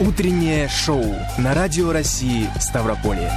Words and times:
Утреннее 0.00 0.66
шоу 0.66 1.04
на 1.36 1.52
Радио 1.52 1.92
России 1.92 2.48
Ставрополье. 2.58 3.30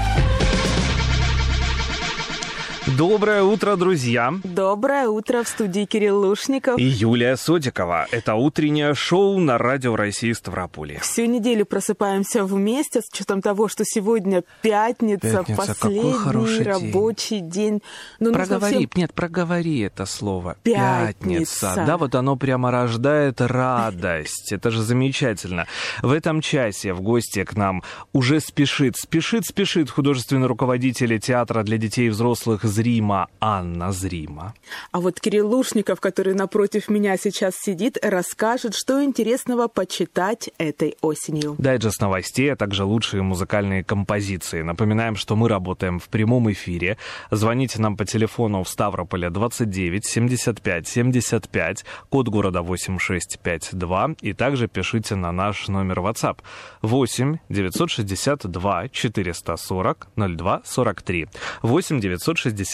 Доброе 2.97 3.43
утро, 3.43 3.75
друзья! 3.75 4.33
Доброе 4.43 5.07
утро 5.07 5.43
в 5.43 5.47
студии 5.47 5.85
Кирилл 5.85 6.19
Лушников. 6.19 6.77
И 6.77 6.83
Юлия 6.83 7.37
Содикова. 7.37 8.07
Это 8.11 8.35
утреннее 8.35 8.93
шоу 8.93 9.39
на 9.39 9.57
Радио 9.57 9.95
России 9.95 10.31
Ставрополье. 10.33 10.99
Всю 10.99 11.25
неделю 11.25 11.65
просыпаемся 11.65 12.43
вместе 12.43 13.01
с 13.01 13.05
учетом 13.11 13.41
того, 13.41 13.67
что 13.67 13.83
сегодня 13.85 14.43
пятница, 14.61 15.43
Пятница, 15.43 15.55
последний 15.55 16.11
какой 16.11 16.23
хороший 16.23 16.63
рабочий 16.65 17.39
день. 17.39 17.81
Ну, 18.19 18.31
нужно 18.31 18.45
проговори, 18.45 18.77
всем- 18.77 18.89
нет, 18.95 19.13
проговори 19.13 19.79
это 19.79 20.05
слово. 20.05 20.57
Пятница. 20.63 21.83
Да, 21.87 21.97
вот 21.97 22.13
оно 22.15 22.35
прямо 22.35 22.69
рождает 22.69 23.39
радость. 23.39 24.51
Это 24.51 24.71
же 24.71 24.83
замечательно. 24.83 25.67
В 26.01 26.11
этом 26.11 26.41
часе 26.41 26.93
в 26.93 27.01
гости 27.01 27.43
к 27.43 27.55
нам 27.55 27.81
уже 28.11 28.39
спешит, 28.39 28.97
спешит, 28.97 29.45
спешит 29.45 29.89
художественный 29.89 30.47
руководитель 30.47 31.17
театра 31.19 31.63
для 31.63 31.77
детей 31.77 32.07
и 32.07 32.09
взрослых 32.09 32.63
Зрима 32.83 33.29
Анна 33.39 33.93
Зрима. 33.93 34.53
А 34.91 34.99
вот 34.99 35.21
Кирилл 35.21 35.47
Лушников, 35.47 36.01
который 36.01 36.33
напротив 36.33 36.89
меня 36.89 37.15
сейчас 37.15 37.53
сидит, 37.55 37.97
расскажет, 38.01 38.75
что 38.75 39.01
интересного 39.01 39.69
почитать 39.69 40.49
этой 40.57 40.97
осенью. 41.01 41.55
Дайджест 41.57 42.01
новостей, 42.01 42.51
а 42.51 42.57
также 42.57 42.83
лучшие 42.83 43.23
музыкальные 43.23 43.85
композиции. 43.85 44.63
Напоминаем, 44.63 45.15
что 45.15 45.37
мы 45.37 45.47
работаем 45.47 45.97
в 45.97 46.09
прямом 46.09 46.51
эфире. 46.51 46.97
Звоните 47.31 47.81
нам 47.81 47.95
по 47.95 48.03
телефону 48.03 48.63
в 48.63 48.67
Ставрополе 48.67 49.29
29 49.29 50.05
75 50.05 50.85
75, 50.85 51.85
код 52.09 52.27
города 52.27 52.61
8652, 52.61 54.15
и 54.19 54.33
также 54.33 54.67
пишите 54.67 55.15
на 55.15 55.31
наш 55.31 55.69
номер 55.69 55.99
WhatsApp 55.99 56.39
8 56.81 57.37
962 57.47 58.89
440 58.89 60.07
02 60.17 60.61
43. 60.65 61.27
8 61.61 61.99
962 62.01 62.72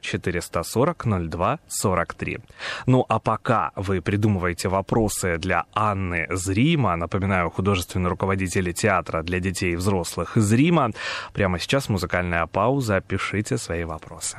440 0.00 1.06
02 1.28 1.58
43. 1.68 2.38
Ну 2.86 3.04
а 3.08 3.18
пока 3.18 3.72
вы 3.76 4.00
придумываете 4.00 4.68
вопросы 4.68 5.38
для 5.38 5.64
Анны 5.74 6.26
Зрима, 6.30 6.96
напоминаю, 6.96 7.50
художественный 7.50 8.10
руководитель 8.10 8.72
театра 8.72 9.22
для 9.22 9.40
детей 9.40 9.72
и 9.72 9.76
взрослых 9.76 10.36
из 10.36 10.52
Рима, 10.52 10.90
прямо 11.32 11.58
сейчас 11.58 11.88
музыкальная 11.88 12.46
пауза, 12.46 13.00
пишите 13.00 13.58
свои 13.58 13.84
вопросы. 13.84 14.38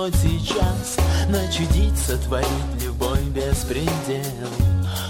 Хоть 0.00 0.14
сейчас 0.14 0.96
начудить, 1.28 1.98
сотворить 1.98 2.82
любой 2.82 3.20
беспредел. 3.34 4.48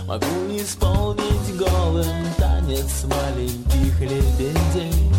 Могу 0.04 0.26
исполнить 0.56 1.56
голым 1.56 2.26
танец 2.36 3.04
маленьких 3.04 4.00
лебедей. 4.00 5.12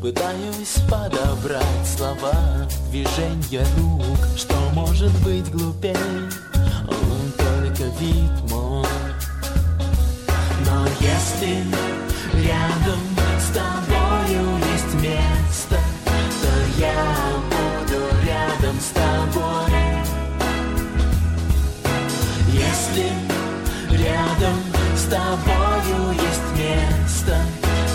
Пытаюсь 0.00 0.78
подобрать 0.90 1.86
слова, 1.96 2.66
движения 2.90 3.64
рук, 3.78 4.18
что 4.36 4.56
может 4.72 5.12
быть 5.22 5.48
глупей, 5.52 5.94
Он 6.88 7.32
только 7.38 7.84
вид 8.00 8.50
мой. 8.50 8.86
Но 10.66 10.84
если 10.98 11.64
рядом 12.44 13.00
с 13.38 13.54
тобою 13.54 14.58
есть 14.72 14.94
место, 15.00 15.78
то 16.42 16.80
я 16.80 17.25
рядом 18.76 18.80
с 18.80 18.90
тобой. 18.90 19.72
Если 22.52 23.12
рядом 23.90 24.56
с 24.94 25.04
тобою 25.04 26.12
есть 26.12 26.50
место, 26.58 27.36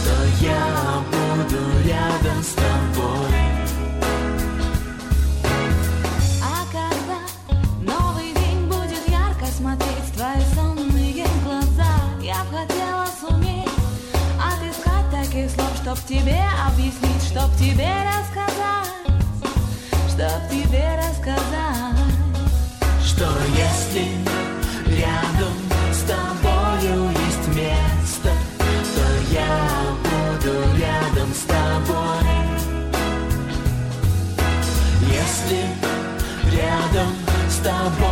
то 0.03 0.46
я 0.46 1.03
буду 1.12 1.59
рядом 1.88 2.44
с 2.44 2.53
тобой. 2.53 3.41
А 6.44 6.66
когда 6.72 7.20
новый 7.81 8.34
день 8.34 8.66
будет 8.68 9.08
ярко 9.08 9.46
смотреть 9.46 10.14
твои 10.16 10.44
сонные 10.56 11.25
глаза, 11.44 11.94
я 12.22 12.44
б 12.44 12.58
хотела 12.58 13.08
суметь 13.20 13.70
отыскать 14.40 15.12
таких 15.12 15.52
слов, 15.52 15.72
чтоб 15.81 16.00
тебе 16.08 16.41
объяснить, 16.68 17.24
чтоб 17.30 17.50
тебе 17.58 17.91
рассказать, 18.08 19.01
чтоб 20.12 20.50
тебе 20.50 20.98
рассказать. 20.98 21.96
Что 23.04 23.28
если 23.56 24.08
рядом 24.88 25.56
с 25.92 26.02
тобою 26.02 27.10
есть 27.12 27.48
место, 27.56 28.30
то 28.96 29.34
я 29.34 29.96
буду 30.04 30.54
рядом 30.78 31.34
с 31.34 31.44
тобой. 31.44 32.42
Если 35.08 35.62
рядом 36.52 37.14
с 37.50 37.58
тобою 37.64 38.11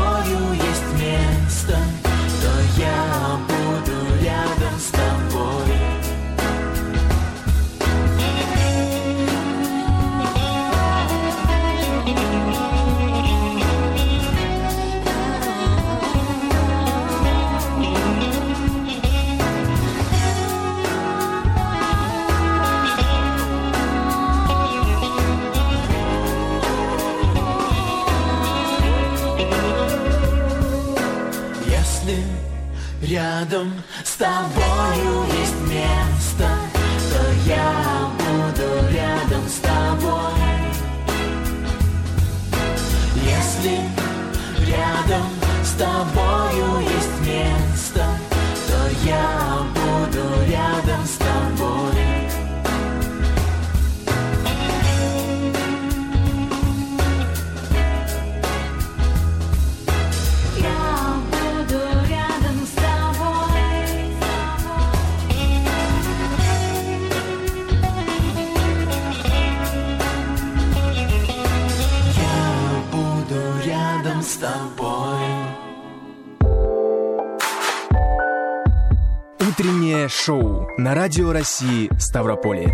Утреннее 79.49 80.07
шоу 80.09 80.67
на 80.77 80.93
Радио 80.93 81.31
России 81.31 81.89
Ставрополе. 81.99 82.71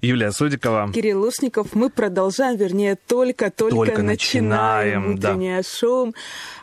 Юлия 0.00 0.30
Судикова. 0.32 0.90
Кирилл 0.94 1.20
Лушников. 1.20 1.74
Мы 1.74 1.90
продолжаем, 1.90 2.56
вернее, 2.56 2.96
только-только 2.96 3.76
только 3.76 4.02
начинаем, 4.02 5.12
начинаем 5.12 5.14
утреннее 5.14 5.56
да. 5.58 5.68
шоу. 5.68 6.14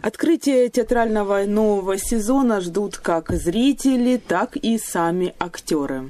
Открытие 0.02 0.70
театрального 0.70 1.46
нового 1.46 2.00
сезона 2.00 2.62
ждут 2.62 2.98
как 2.98 3.32
зрители, 3.32 4.18
так 4.18 4.56
и 4.56 4.80
сами 4.80 5.36
актеры. 5.40 6.10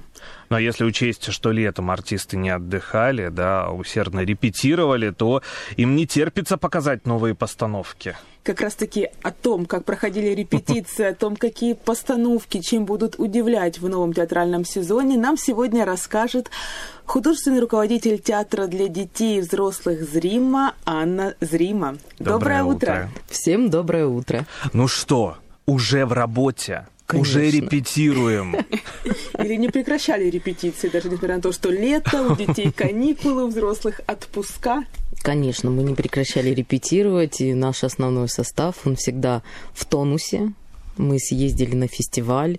Но 0.49 0.59
если 0.59 0.83
учесть, 0.83 1.31
что 1.31 1.51
летом 1.51 1.91
артисты 1.91 2.37
не 2.37 2.49
отдыхали, 2.49 3.29
да, 3.29 3.65
а 3.65 3.71
усердно 3.71 4.21
репетировали, 4.21 5.09
то 5.09 5.41
им 5.77 5.95
не 5.95 6.05
терпится 6.05 6.57
показать 6.57 7.05
новые 7.05 7.35
постановки. 7.35 8.15
Как 8.43 8.61
раз-таки 8.61 9.09
о 9.23 9.31
том, 9.31 9.65
как 9.65 9.85
проходили 9.85 10.27
репетиции, 10.27 11.05
о 11.05 11.15
том, 11.15 11.35
какие 11.35 11.73
постановки, 11.73 12.61
чем 12.61 12.85
будут 12.85 13.15
удивлять 13.17 13.79
в 13.79 13.89
новом 13.89 14.13
театральном 14.13 14.65
сезоне, 14.65 15.17
нам 15.17 15.35
сегодня 15.35 15.83
расскажет 15.83 16.51
художественный 17.05 17.59
руководитель 17.59 18.19
театра 18.19 18.67
для 18.67 18.87
детей 18.87 19.39
и 19.39 19.41
взрослых 19.41 20.03
Зрима 20.03 20.75
Анна 20.85 21.33
Зрима. 21.41 21.97
Доброе 22.19 22.63
утро. 22.63 23.09
Всем 23.27 23.71
доброе 23.71 24.05
утро. 24.05 24.45
Ну 24.73 24.87
что, 24.87 25.37
уже 25.65 26.05
в 26.05 26.13
работе, 26.13 26.85
уже 27.13 27.39
Конечно. 27.39 27.57
репетируем. 27.57 28.55
Или 29.39 29.55
не 29.55 29.69
прекращали 29.69 30.29
репетиции, 30.29 30.89
даже 30.89 31.09
несмотря 31.09 31.35
на 31.35 31.41
то, 31.41 31.51
что 31.51 31.69
лето, 31.69 32.23
у 32.31 32.35
детей 32.35 32.71
каникулы, 32.71 33.45
у 33.45 33.47
взрослых 33.47 34.01
отпуска. 34.07 34.83
Конечно, 35.21 35.69
мы 35.69 35.83
не 35.83 35.93
прекращали 35.93 36.49
репетировать, 36.49 37.41
и 37.41 37.53
наш 37.53 37.83
основной 37.83 38.29
состав, 38.29 38.75
он 38.85 38.95
всегда 38.95 39.43
в 39.73 39.85
тонусе. 39.85 40.51
Мы 40.97 41.19
съездили 41.19 41.75
на 41.75 41.87
фестиваль 41.87 42.57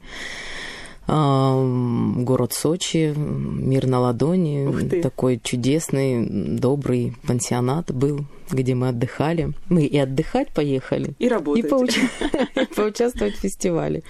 город 1.06 2.53
Сочи, 2.53 3.14
«Мир 3.17 3.87
на 3.87 4.00
ладони». 4.00 4.67
Ух 4.67 4.81
ты. 4.88 5.00
Такой 5.03 5.41
чудесный, 5.43 6.26
добрый 6.58 7.14
пансионат 7.26 7.93
был, 7.93 8.25
где 8.50 8.75
мы 8.75 8.88
отдыхали. 8.88 9.53
Мы 9.69 9.85
и 9.85 9.97
отдыхать 9.99 10.49
поехали, 10.53 11.14
И 11.19 11.29
работать. 11.29 11.64
и 11.64 11.69
поучаствовать 12.76 13.37
в 13.37 13.41
фестивале. 13.41 14.03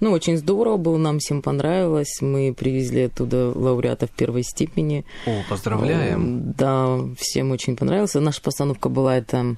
Ну, 0.00 0.12
очень 0.12 0.36
здорово 0.36 0.76
было, 0.76 0.96
нам 0.96 1.18
всем 1.18 1.42
понравилось. 1.42 2.18
Мы 2.20 2.54
привезли 2.56 3.02
оттуда 3.04 3.50
лауреатов 3.52 4.10
первой 4.10 4.44
степени. 4.44 5.04
О, 5.26 5.42
поздравляем. 5.50 6.52
Да, 6.56 7.00
всем 7.18 7.50
очень 7.50 7.74
понравился. 7.76 8.20
Наша 8.20 8.40
постановка 8.40 8.88
была 8.90 9.16
это 9.16 9.56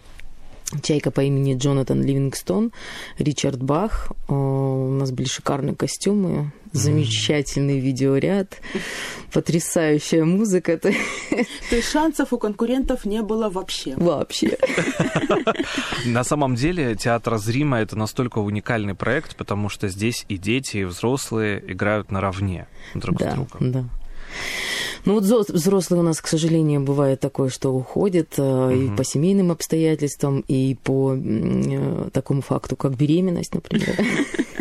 Чайка 0.83 1.11
по 1.11 1.21
имени 1.21 1.57
Джонатан 1.57 2.03
Ливингстон, 2.03 2.73
Ричард 3.19 3.63
Бах. 3.63 4.13
У 4.29 4.91
нас 4.91 5.11
были 5.11 5.27
шикарные 5.27 5.75
костюмы, 5.75 6.53
замечательный 6.73 7.81
видеоряд, 7.81 8.61
потрясающая 9.33 10.25
музыка. 10.25 10.79
То 10.79 10.91
есть 10.91 11.91
шансов 11.91 12.33
у 12.33 12.39
конкурентов 12.39 13.05
не 13.05 13.23
было 13.23 13.51
вообще. 13.51 13.95
вообще. 13.97 14.57
На 16.07 16.23
самом 16.23 16.55
деле 16.55 16.95
театр 16.95 17.39
Зрима 17.39 17.81
это 17.81 17.97
настолько 17.97 18.39
уникальный 18.39 18.95
проект, 18.95 19.35
потому 19.37 19.69
что 19.69 19.89
здесь 19.89 20.25
и 20.29 20.37
дети, 20.37 20.79
и 20.79 20.85
взрослые 20.85 21.63
играют 21.67 22.13
наравне 22.13 22.69
друг 22.95 23.21
с 23.21 23.25
другом. 23.25 23.73
да. 23.73 23.85
Ну 25.05 25.15
вот 25.19 25.49
взрослые 25.49 26.01
у 26.01 26.05
нас, 26.05 26.21
к 26.21 26.27
сожалению, 26.27 26.81
бывает 26.83 27.21
такое, 27.21 27.49
что 27.49 27.71
уходят 27.71 28.35
э, 28.37 28.77
и 28.77 28.97
по 28.97 29.05
семейным 29.05 29.51
обстоятельствам, 29.51 30.45
и 30.47 30.77
по 30.83 31.15
э, 31.15 32.11
такому 32.13 32.43
факту, 32.43 32.77
как 32.77 32.97
беременность, 32.97 33.55
например. 33.55 33.97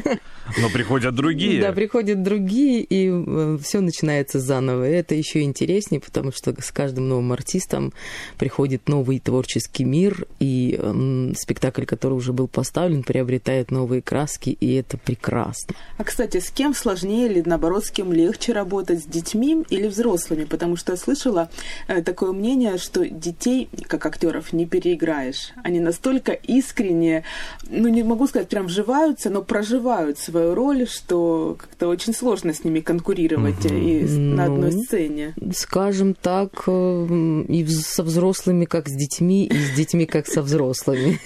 Но 0.57 0.69
приходят 0.69 1.15
другие. 1.15 1.61
Да, 1.61 1.71
приходят 1.71 2.23
другие, 2.23 2.81
и 2.81 3.57
все 3.61 3.81
начинается 3.81 4.39
заново. 4.39 4.89
И 4.89 4.93
это 4.93 5.15
еще 5.15 5.41
интереснее, 5.41 6.01
потому 6.01 6.31
что 6.31 6.55
с 6.59 6.71
каждым 6.71 7.09
новым 7.09 7.31
артистом 7.33 7.93
приходит 8.37 8.87
новый 8.87 9.19
творческий 9.19 9.83
мир, 9.83 10.25
и 10.39 10.79
м, 10.81 11.35
спектакль, 11.35 11.85
который 11.85 12.13
уже 12.13 12.33
был 12.33 12.47
поставлен, 12.47 13.03
приобретает 13.03 13.71
новые 13.71 14.01
краски, 14.01 14.49
и 14.49 14.73
это 14.73 14.97
прекрасно. 14.97 15.75
А, 15.97 16.03
кстати, 16.03 16.39
с 16.39 16.49
кем 16.49 16.73
сложнее 16.73 17.27
или, 17.27 17.43
наоборот, 17.45 17.85
с 17.85 17.91
кем 17.91 18.13
легче 18.13 18.53
работать, 18.53 19.03
с 19.03 19.05
детьми 19.05 19.63
или 19.69 19.87
взрослыми? 19.87 20.45
Потому 20.45 20.75
что 20.75 20.93
я 20.93 20.97
слышала 20.97 21.49
э, 21.87 22.01
такое 22.01 22.31
мнение, 22.31 22.77
что 22.77 23.05
детей, 23.05 23.69
как 23.87 24.05
актеров, 24.05 24.53
не 24.53 24.65
переиграешь. 24.65 25.51
Они 25.63 25.79
настолько 25.79 26.31
искренне, 26.31 27.23
ну, 27.67 27.87
не 27.89 28.03
могу 28.03 28.27
сказать, 28.27 28.49
прям 28.49 28.67
вживаются, 28.67 29.29
но 29.29 29.41
проживают 29.41 30.17
свою 30.19 30.38
роль, 30.53 30.87
что 30.87 31.55
как-то 31.59 31.87
очень 31.87 32.13
сложно 32.13 32.53
с 32.53 32.63
ними 32.63 32.79
конкурировать 32.79 33.65
э, 33.65 33.79
и 33.79 34.05
с- 34.07 34.11
на 34.17 34.45
одной 34.45 34.71
Ну. 34.73 34.83
сцене. 34.83 35.33
Скажем 35.53 36.13
так, 36.13 36.63
э, 36.67 37.43
и 37.49 37.65
со 37.67 38.03
взрослыми, 38.03 38.65
как 38.65 38.87
с 38.89 38.93
детьми, 38.93 39.45
и 39.45 39.53
с 39.53 39.75
детьми, 39.75 40.05
как 40.05 40.27
со 40.27 40.41
взрослыми. 40.41 41.19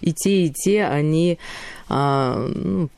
И 0.00 0.12
те, 0.12 0.44
и 0.46 0.50
те, 0.50 0.84
они 0.84 1.38
а, 1.88 2.48
ну, 2.48 2.88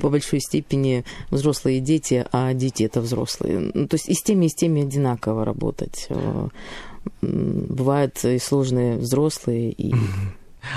по 0.00 0.08
большой 0.10 0.40
степени 0.40 1.04
взрослые 1.30 1.80
дети, 1.80 2.24
а 2.32 2.52
дети 2.54 2.84
это 2.84 3.00
взрослые. 3.00 3.70
Ну, 3.74 3.86
то 3.88 3.94
есть 3.96 4.08
и 4.08 4.14
с 4.14 4.22
теми, 4.22 4.46
и 4.46 4.48
с 4.48 4.54
теми 4.54 4.82
одинаково 4.82 5.44
работать. 5.44 6.06
Э, 6.10 6.48
Бывают 7.22 8.22
и 8.24 8.38
сложные 8.38 8.96
взрослые, 8.98 9.72
и 9.72 9.94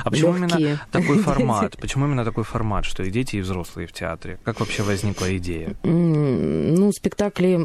А 0.04 0.10
почему 0.10 0.38
легкие. 0.38 0.60
именно 0.60 0.82
такой 0.92 1.18
формат? 1.24 1.78
Почему 1.78 2.06
именно 2.06 2.26
такой 2.26 2.44
формат, 2.44 2.86
что 2.86 3.04
и 3.04 3.12
дети, 3.12 3.38
и 3.38 3.42
взрослые 3.42 3.88
в 3.88 3.94
театре? 3.94 4.40
Как 4.44 4.60
вообще 4.60 4.84
возникла 4.84 5.36
идея? 5.38 5.76
Ну, 5.84 6.92
спектакли 6.92 7.60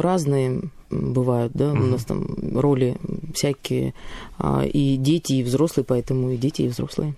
разные 0.00 0.62
бывают, 0.90 1.52
да, 1.54 1.72
у 1.72 1.74
нас 1.74 2.04
там 2.04 2.26
роли 2.58 2.96
всякие, 3.34 3.92
а, 4.38 4.64
и 4.64 4.96
дети, 4.96 5.34
и 5.34 5.42
взрослые, 5.42 5.84
поэтому 5.84 6.30
и 6.30 6.36
дети, 6.36 6.62
и 6.62 6.68
взрослые. 6.68 7.14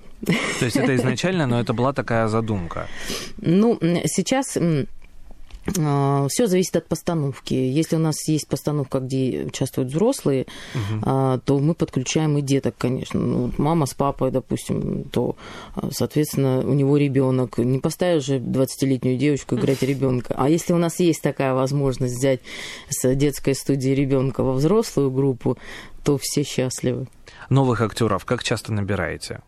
То 0.58 0.64
есть 0.64 0.76
это 0.76 0.94
изначально, 0.96 1.46
но 1.46 1.61
это 1.61 1.72
была 1.75 1.93
такая 1.93 2.28
задумка. 2.28 2.87
Ну, 3.38 3.78
сейчас 4.06 4.56
все 5.72 6.46
зависит 6.46 6.76
от 6.76 6.86
постановки. 6.86 7.54
Если 7.54 7.96
у 7.96 7.98
нас 7.98 8.28
есть 8.28 8.48
постановка, 8.48 9.00
где 9.00 9.44
участвуют 9.46 9.90
взрослые, 9.90 10.46
а, 11.02 11.38
то 11.38 11.58
мы 11.58 11.74
подключаем 11.74 12.38
и 12.38 12.42
деток, 12.42 12.74
конечно. 12.78 13.20
Ну, 13.20 13.46
вот 13.46 13.58
мама 13.58 13.87
с 13.87 13.94
папой, 13.94 14.30
допустим, 14.30 15.04
то, 15.04 15.37
а, 15.75 15.90
соответственно, 15.90 16.60
у 16.60 16.75
него 16.75 16.96
ребенок. 16.96 17.58
Не 17.58 17.78
поставишь 17.78 18.25
же 18.25 18.38
20-летнюю 18.38 19.18
девочку 19.18 19.56
играть 19.56 19.82
ребенка. 19.82 20.34
А 20.37 20.48
если 20.48 20.72
у 20.72 20.78
нас 20.78 20.98
есть 21.00 21.22
такая 21.22 21.54
возможность 21.54 22.14
взять 22.14 22.40
с 22.88 23.14
детской 23.14 23.54
студии 23.54 23.90
ребенка 23.90 24.42
во 24.42 24.52
взрослую 24.52 25.10
группу, 25.10 25.58
то 26.04 26.18
все 26.18 26.42
счастливы. 26.42 27.06
Новых 27.50 27.80
актеров 27.80 28.25
как 28.25 28.42
часто 28.42 28.72
набираете? 28.72 29.40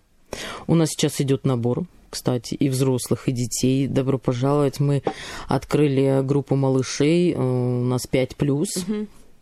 У 0.67 0.75
нас 0.75 0.91
сейчас 0.91 1.21
идет 1.21 1.45
набор, 1.45 1.85
кстати, 2.11 2.55
и 2.55 2.69
взрослых, 2.69 3.29
и 3.29 3.33
детей. 3.33 3.87
Добро 3.87 4.19
пожаловать. 4.19 4.81
Мы 4.81 5.03
открыли 5.49 6.21
группу 6.23 6.57
малышей. 6.57 7.33
э, 7.33 7.37
У 7.39 7.85
нас 7.85 8.07
5 8.07 8.37
плюс. 8.37 8.69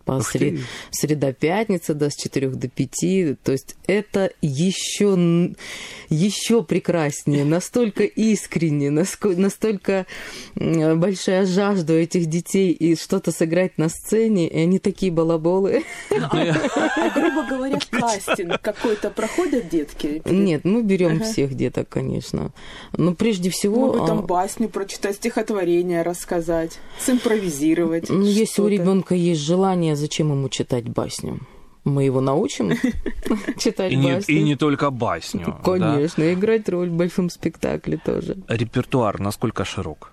По 0.09 0.12
Ух 0.12 0.35
сре- 0.35 0.57
ты. 0.57 0.61
Среда-пятница, 0.91 1.93
да, 1.93 2.09
с 2.09 2.15
4 2.17 2.49
до 2.49 2.69
5. 2.69 3.37
То 3.45 3.53
есть 3.53 3.77
это 3.87 4.31
еще, 4.41 5.53
еще 6.09 6.62
прекраснее, 6.62 7.45
настолько 7.45 8.05
искренне, 8.05 8.88
настолько 8.91 10.07
большая 10.57 11.45
жажда 11.45 11.93
у 11.93 11.97
этих 11.97 12.25
детей 12.25 12.73
и 12.73 12.97
что-то 12.97 13.33
сыграть 13.33 13.77
на 13.77 13.91
сцене, 13.91 14.49
и 14.49 14.59
они 14.61 14.79
такие 14.79 15.12
балаболы. 15.12 15.85
А, 16.11 17.11
грубо 17.15 17.47
говоря, 17.47 17.79
кастинг 17.91 18.62
какой-то 18.62 19.11
проходят 19.11 19.69
детки? 19.69 20.23
Нет, 20.25 20.65
мы 20.65 20.83
берем 20.83 21.17
Ага. 21.17 21.25
всех 21.25 21.53
деток, 21.55 21.87
конечно. 21.91 22.50
Но 22.97 23.15
прежде 23.15 23.50
всего... 23.50 23.87
Могут 23.88 24.07
там 24.07 24.21
а, 24.21 24.23
басню 24.23 24.71
прочитать, 24.71 25.17
стихотворение 25.17 26.00
рассказать, 26.00 26.79
симпровизировать. 26.99 28.09
Ну, 28.09 28.23
если 28.25 28.62
у 28.62 28.69
ребенка 28.69 29.15
есть 29.15 29.43
желание, 29.43 29.98
зачем 29.99 30.31
ему 30.31 30.49
читать 30.49 30.88
басню? 30.88 31.40
Мы 31.85 32.05
его 32.05 32.21
научим 32.21 32.73
читать 33.59 33.93
И 33.93 33.97
не, 33.97 34.14
басню. 34.14 34.35
и 34.35 34.43
не 34.43 34.57
только 34.57 34.90
басню. 34.90 35.57
Конечно, 35.64 36.33
играть 36.35 36.69
роль 36.69 36.90
в 36.90 36.95
большом 36.95 37.31
спектакле 37.31 37.99
тоже. 38.05 38.37
Репертуар 38.49 39.21
насколько 39.21 39.64
широк? 39.64 40.12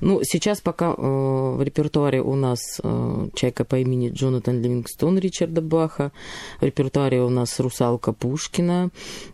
Ну, 0.00 0.20
сейчас 0.22 0.60
пока 0.60 0.92
э, 0.92 0.96
в 0.98 1.62
репертуаре 1.62 2.20
у 2.20 2.34
нас 2.34 2.80
э, 2.82 3.28
«Чайка 3.34 3.64
по 3.64 3.78
имени 3.78 4.10
Джонатан 4.10 4.60
Ливингстон» 4.60 5.18
Ричарда 5.18 5.62
Баха, 5.62 6.12
в 6.60 6.64
репертуаре 6.64 7.22
у 7.22 7.30
нас 7.30 7.60
«Русалка 7.60 8.12
Пушкина», 8.12 8.90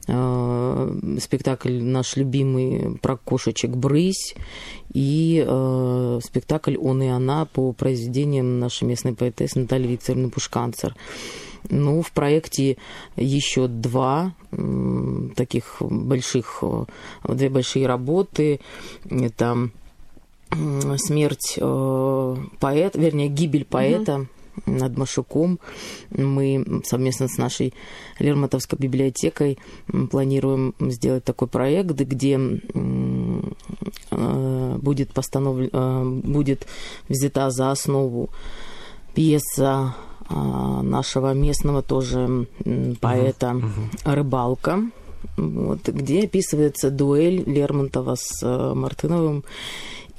э, 0.06 1.16
спектакль 1.20 1.80
наш 1.82 2.16
любимый 2.16 2.98
про 2.98 3.16
кошечек 3.16 3.70
«Брысь» 3.70 4.34
и 4.92 5.44
э, 5.46 6.20
спектакль 6.22 6.76
«Он 6.76 7.02
и 7.02 7.08
она» 7.08 7.46
по 7.46 7.72
произведениям 7.72 8.58
нашей 8.58 8.84
местной 8.84 9.14
поэтессы 9.14 9.58
Натальи 9.58 9.88
Викторовны 9.88 10.30
Пушканцер. 10.30 10.94
Ну, 11.68 12.00
в 12.00 12.12
проекте 12.12 12.78
еще 13.16 13.68
два 13.68 14.34
таких 15.36 15.76
больших, 15.80 16.62
э, 16.62 16.84
две 17.28 17.48
большие 17.48 17.86
работы. 17.86 18.60
Это 19.08 19.70
смерть 20.96 21.54
э, 21.58 22.36
поэта, 22.58 22.98
вернее, 22.98 23.28
гибель 23.28 23.64
поэта. 23.64 24.26
над 24.66 24.98
Машуком. 24.98 25.58
Мы 26.10 26.82
совместно 26.84 27.28
с 27.28 27.38
нашей 27.38 27.72
Лермонтовской 28.18 28.78
библиотекой 28.78 29.58
планируем 30.10 30.74
сделать 30.80 31.24
такой 31.24 31.48
проект, 31.48 31.92
где 31.92 32.38
будет, 34.10 35.12
постанов... 35.14 35.70
будет 36.24 36.66
взята 37.08 37.50
за 37.50 37.70
основу 37.70 38.28
пьеса 39.14 39.94
нашего 40.28 41.32
местного 41.32 41.82
тоже 41.82 42.46
поэта 43.00 43.46
uh-huh. 43.46 44.14
«Рыбалка», 44.14 44.82
вот, 45.36 45.88
где 45.88 46.24
описывается 46.24 46.90
дуэль 46.90 47.42
Лермонтова 47.46 48.16
с 48.16 48.42
э, 48.42 48.74
Мартыновым 48.74 49.44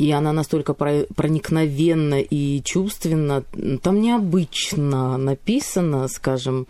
и 0.02 0.12
она 0.12 0.34
настолько 0.34 0.74
проникновенна 0.74 2.22
и 2.22 2.64
чувственна. 2.64 3.44
Там 3.84 4.02
необычно 4.02 5.16
написано, 5.18 6.08
скажем. 6.08 6.66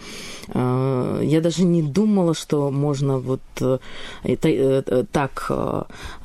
Э, 0.50 1.22
я 1.24 1.40
даже 1.40 1.64
не 1.64 1.82
думала, 1.82 2.34
что 2.34 2.70
можно 2.72 3.20
вот 3.20 3.42
э, 3.62 3.78
это, 4.24 4.50
э, 4.50 5.06
так 5.10 5.50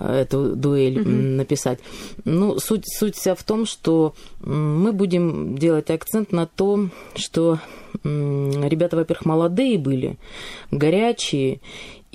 эту 0.00 0.56
дуэль 0.56 0.98
mm-hmm. 0.98 1.36
написать. 1.36 1.78
Ну, 2.24 2.58
суть, 2.58 2.84
суть 2.88 3.14
вся 3.14 3.36
в 3.36 3.44
том, 3.44 3.66
что 3.66 4.14
мы 4.40 4.92
будем 4.92 5.56
делать 5.56 5.90
акцент 5.90 6.32
на 6.32 6.46
то, 6.46 6.88
что 7.14 7.60
ребята, 8.02 8.96
во-первых, 8.96 9.26
молодые 9.26 9.78
были, 9.78 10.16
горячие, 10.72 11.60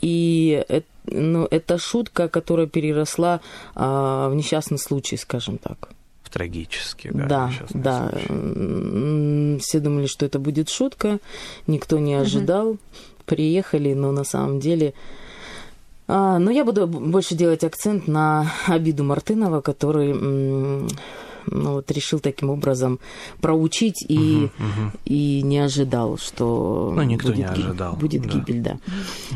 и 0.02 0.66
это 0.68 0.86
ну, 1.06 1.48
это 1.50 1.78
шутка, 1.78 2.28
которая 2.28 2.68
переросла 2.68 3.42
а, 3.76 4.30
в 4.30 4.36
несчастный 4.36 4.78
случай, 4.78 5.18
скажем 5.18 5.58
так. 5.58 5.90
В 6.24 6.30
трагический, 6.30 7.12
да. 7.14 7.26
Да, 7.26 7.52
да. 7.74 8.10
Случай. 8.10 9.60
Все 9.60 9.80
думали, 9.80 10.06
что 10.06 10.26
это 10.26 10.40
будет 10.40 10.70
шутка, 10.70 11.20
никто 11.68 12.00
не 12.00 12.14
ожидал. 12.14 12.70
Угу. 12.70 12.80
Приехали, 13.26 13.94
но 13.94 14.12
на 14.12 14.24
самом 14.24 14.60
деле... 14.60 14.94
А, 16.08 16.40
но 16.40 16.52
я 16.52 16.66
буду 16.66 16.88
больше 16.88 17.36
делать 17.36 17.64
акцент 17.64 18.08
на 18.08 18.52
обиду 18.68 19.04
Мартынова, 19.04 19.62
который 19.62 20.14
ну, 21.46 21.74
вот 21.74 21.92
решил 21.92 22.20
таким 22.20 22.50
образом 22.50 23.00
проучить 23.40 24.04
и, 24.08 24.18
угу, 24.18 24.44
угу. 24.46 24.92
и 25.06 25.42
не 25.42 25.60
ожидал, 25.60 26.18
что 26.18 26.92
ну, 26.96 27.04
никто 27.04 27.30
будет, 27.30 27.38
не 27.38 27.44
ожидал. 27.46 27.96
будет 27.96 28.22
да. 28.24 28.30
гибель, 28.30 28.62
да. 28.62 28.80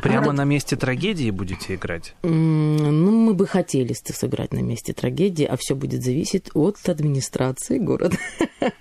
Прямо 0.01 0.31
а, 0.31 0.33
на 0.33 0.43
месте 0.43 0.75
трагедии 0.75 1.31
будете 1.31 1.75
играть? 1.75 2.15
Ну, 2.23 3.11
мы 3.11 3.33
бы 3.33 3.47
хотели 3.47 3.93
сыграть 3.93 4.53
на 4.53 4.59
месте 4.59 4.93
трагедии, 4.93 5.45
а 5.45 5.57
все 5.57 5.75
будет 5.75 6.03
зависеть 6.03 6.49
от 6.53 6.77
администрации 6.87 7.77
города. 7.77 8.17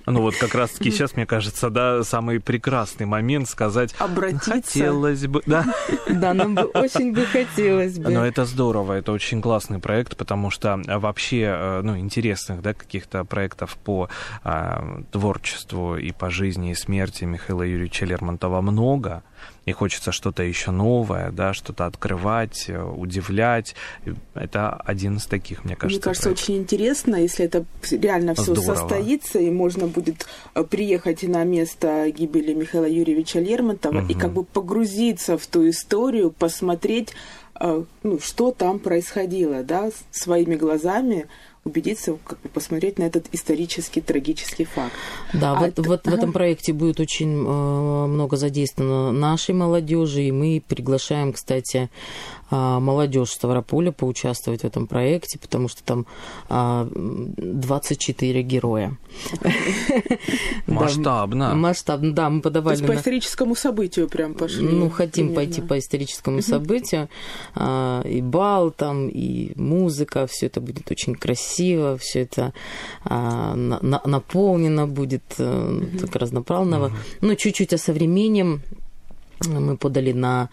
Ну 0.06 0.20
вот 0.20 0.34
как 0.36 0.54
раз-таки 0.54 0.90
сейчас, 0.90 1.14
мне 1.14 1.26
кажется, 1.26 1.70
да, 1.70 2.02
самый 2.04 2.40
прекрасный 2.40 3.06
момент 3.06 3.48
сказать 3.48 3.94
Обратиться. 3.98 4.50
Хотелось 4.50 5.26
бы, 5.26 5.42
да. 5.46 5.64
Да, 6.10 6.34
нам 6.34 6.54
бы 6.54 6.64
очень 6.64 7.12
бы 7.12 7.24
хотелось 7.26 7.98
бы. 7.98 8.10
Но 8.10 8.26
это 8.26 8.44
здорово, 8.44 8.94
это 8.94 9.12
очень 9.12 9.40
классный 9.40 9.78
проект, 9.78 10.16
потому 10.16 10.50
что 10.50 10.80
вообще, 10.86 11.40
э, 11.42 11.80
ну, 11.82 11.98
интересных, 11.98 12.62
да, 12.62 12.74
каких-то 12.74 13.13
каких-то 13.14 13.24
проектов 13.24 13.76
по 13.84 14.08
а, 14.42 15.02
творчеству 15.10 15.96
и 15.96 16.12
по 16.12 16.30
жизни 16.30 16.70
и 16.70 16.74
смерти 16.74 17.24
Михаила 17.24 17.62
Юрьевича 17.62 18.06
Лермонтова 18.06 18.60
много, 18.60 19.22
и 19.66 19.72
хочется 19.72 20.12
что-то 20.12 20.42
еще 20.42 20.70
новое, 20.70 21.30
да, 21.30 21.54
что-то 21.54 21.86
открывать, 21.86 22.66
э, 22.68 22.82
удивлять. 22.82 23.74
Это 24.34 24.74
один 24.86 25.16
из 25.16 25.26
таких, 25.26 25.64
мне 25.64 25.76
кажется. 25.76 25.98
Мне 25.98 26.02
кажется, 26.02 26.28
проектов. 26.28 26.44
очень 26.44 26.56
интересно, 26.58 27.16
если 27.16 27.44
это 27.46 27.64
реально 27.90 28.34
все 28.34 28.54
состоится, 28.54 29.38
и 29.38 29.50
можно 29.50 29.86
будет 29.86 30.26
э, 30.54 30.64
приехать 30.64 31.22
на 31.22 31.44
место 31.44 32.10
гибели 32.10 32.54
Михаила 32.54 32.88
Юрьевича 32.88 33.40
Лермонтова 33.40 34.00
угу. 34.00 34.12
и 34.12 34.14
как 34.14 34.32
бы 34.32 34.44
погрузиться 34.44 35.36
в 35.36 35.46
ту 35.46 35.68
историю, 35.68 36.30
посмотреть, 36.30 37.14
э, 37.60 37.84
ну, 38.02 38.18
что 38.18 38.50
там 38.50 38.78
происходило, 38.78 39.62
да, 39.62 39.90
своими 40.10 40.56
глазами, 40.56 41.26
убедиться, 41.64 42.16
как 42.24 42.40
бы 42.40 42.48
посмотреть 42.48 42.98
на 42.98 43.04
этот 43.04 43.26
исторический 43.32 44.00
трагический 44.00 44.64
факт. 44.64 44.92
Да, 45.32 45.52
а 45.52 45.60
вот, 45.60 45.68
это... 45.68 45.82
вот 45.82 46.06
ага. 46.06 46.16
в 46.16 46.18
этом 46.18 46.32
проекте 46.32 46.72
будет 46.72 47.00
очень 47.00 47.32
э, 47.32 48.06
много 48.06 48.36
задействовано 48.36 49.12
нашей 49.12 49.54
молодежи, 49.54 50.24
и 50.24 50.32
мы 50.32 50.62
приглашаем, 50.66 51.32
кстати, 51.32 51.88
а, 52.50 52.78
молодежь 52.78 53.30
Ставрополя 53.30 53.90
поучаствовать 53.90 54.62
в 54.62 54.64
этом 54.64 54.86
проекте, 54.86 55.38
потому 55.38 55.68
что 55.68 55.82
там 55.82 56.06
24 56.48 58.38
а, 58.38 58.42
героя. 58.42 58.96
Масштабно. 60.66 61.54
Масштабно, 61.54 62.14
да, 62.14 62.30
мы 62.30 62.42
подавали... 62.42 62.76
То 62.76 62.82
есть 62.82 62.94
по 62.94 63.00
историческому 63.00 63.56
событию 63.56 64.08
прям 64.08 64.34
пошли? 64.34 64.68
Ну, 64.68 64.90
хотим 64.90 65.34
пойти 65.34 65.62
по 65.62 65.78
историческому 65.78 66.42
событию. 66.42 67.08
И 67.56 68.20
бал 68.22 68.70
там, 68.70 69.08
и 69.08 69.52
музыка, 69.58 70.26
все 70.26 70.46
это 70.46 70.60
будет 70.60 70.90
очень 70.90 71.14
красиво, 71.14 71.53
все 71.98 72.20
это 72.22 72.52
наполнено 74.04 74.86
будет, 74.86 75.22
э, 75.38 75.80
так 76.00 76.16
разноправного. 76.16 76.92
Ну, 77.20 77.34
чуть-чуть 77.34 77.72
о 77.72 77.78
современном 77.78 78.62
мы 79.40 79.76
подали 79.76 80.12
на 80.12 80.42
а, 80.42 80.48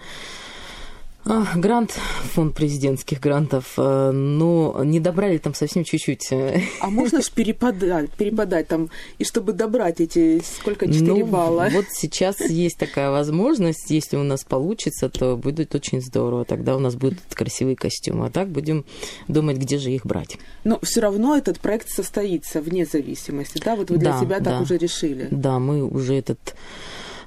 грант, 1.26 1.92
фонд 2.34 2.56
президентских 2.56 3.20
грантов, 3.20 3.74
э, 3.78 4.12
но 4.12 4.82
не 4.84 5.00
добрали 5.00 5.38
там 5.38 5.54
совсем 5.54 5.84
чуть-чуть. 5.84 6.30
А 6.32 6.90
можно 6.90 7.22
же 7.22 7.30
перепадать, 7.34 8.12
перепадать 8.12 8.68
там, 8.68 8.90
и 9.18 9.24
чтобы 9.24 9.54
добрать 9.54 10.02
эти, 10.02 10.42
сколько, 10.44 10.88
4 10.88 11.02
ну, 11.04 11.26
балла? 11.26 11.70
Вот 11.72 11.86
сейчас 11.92 12.40
есть 12.42 12.78
такая 12.78 13.12
возможность, 13.12 13.90
если 13.90 14.18
у 14.18 14.24
нас 14.24 14.44
получится, 14.44 15.10
то 15.10 15.38
будет 15.38 15.76
очень 15.76 16.02
здорово, 16.02 16.46
тогда 16.46 16.76
у 16.76 16.80
нас 16.80 16.96
будут 16.96 17.20
красивые 17.34 17.76
костюмы, 17.76 18.28
а 18.28 18.30
так 18.30 18.50
будем 18.50 18.86
думать, 19.28 19.58
где 19.58 19.78
же 19.78 19.92
их 19.92 20.06
брать. 20.06 20.38
Но 20.64 20.80
все 20.82 21.02
равно 21.02 21.38
этот 21.38 21.60
проект 21.60 21.90
состоится 21.90 22.62
вне 22.62 22.86
зависимости, 22.86 23.62
да? 23.64 23.76
Вот 23.76 23.90
вы 23.90 23.98
для 23.98 24.14
да, 24.14 24.20
себя 24.20 24.40
да. 24.40 24.52
так 24.52 24.62
уже 24.62 24.78
решили. 24.78 25.28
Да, 25.32 25.60
мы 25.60 25.84
уже 25.84 26.16
этот 26.16 26.56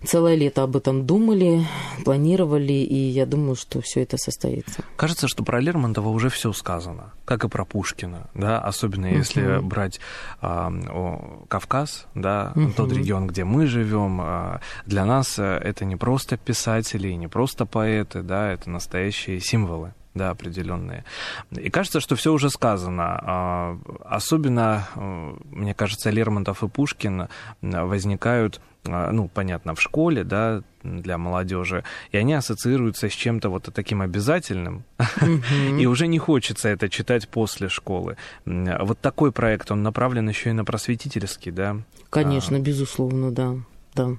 целое 0.06 0.34
лето 0.34 0.62
об 0.62 0.76
этом 0.76 1.06
думали, 1.06 1.66
планировали, 2.04 2.72
и 2.72 2.96
я 2.96 3.26
думаю, 3.26 3.56
что 3.56 3.80
все 3.80 4.02
это 4.02 4.16
состоится. 4.16 4.84
Кажется, 4.96 5.28
что 5.28 5.44
про 5.44 5.60
Лермонтова 5.60 6.08
уже 6.08 6.28
все 6.28 6.52
сказано, 6.52 7.12
как 7.24 7.44
и 7.44 7.48
про 7.48 7.64
Пушкина, 7.64 8.28
да, 8.34 8.58
особенно 8.60 9.06
uh-huh. 9.06 9.16
если 9.16 9.58
брать 9.60 10.00
а, 10.40 10.72
о, 10.90 11.44
Кавказ, 11.48 12.06
да, 12.14 12.52
uh-huh. 12.54 12.72
тот 12.74 12.92
регион, 12.92 13.26
где 13.26 13.44
мы 13.44 13.66
живем. 13.66 14.20
А, 14.20 14.60
для 14.86 15.04
нас 15.04 15.38
э, 15.38 15.42
это 15.42 15.84
не 15.84 15.96
просто 15.96 16.36
писатели, 16.36 17.12
не 17.12 17.28
просто 17.28 17.66
поэты, 17.66 18.22
да, 18.22 18.52
это 18.52 18.70
настоящие 18.70 19.40
символы 19.40 19.94
да, 20.14 20.30
определенные. 20.30 21.04
И 21.50 21.70
кажется, 21.70 22.00
что 22.00 22.14
все 22.16 22.32
уже 22.32 22.48
сказано. 22.48 23.20
А, 23.22 23.78
особенно, 24.04 24.86
э, 24.94 25.36
мне 25.50 25.74
кажется, 25.74 26.10
Лермонтов 26.10 26.62
и 26.62 26.68
Пушкин 26.68 27.28
возникают 27.60 28.60
ну, 28.84 29.28
понятно, 29.28 29.74
в 29.74 29.80
школе, 29.80 30.24
да, 30.24 30.62
для 30.82 31.16
молодежи, 31.16 31.84
и 32.12 32.18
они 32.18 32.34
ассоциируются 32.34 33.08
с 33.08 33.12
чем-то 33.12 33.48
вот 33.48 33.68
таким 33.74 34.02
обязательным, 34.02 34.84
и 35.78 35.86
уже 35.86 36.06
не 36.06 36.18
хочется 36.18 36.68
это 36.68 36.88
читать 36.88 37.28
после 37.28 37.68
школы. 37.68 38.16
Вот 38.44 38.98
такой 39.00 39.32
проект, 39.32 39.70
он 39.70 39.82
направлен 39.82 40.28
еще 40.28 40.50
и 40.50 40.52
на 40.52 40.64
просветительский, 40.64 41.52
да? 41.52 41.78
Конечно, 42.10 42.58
а... 42.58 42.60
безусловно, 42.60 43.30
да, 43.30 43.56
да. 43.94 44.16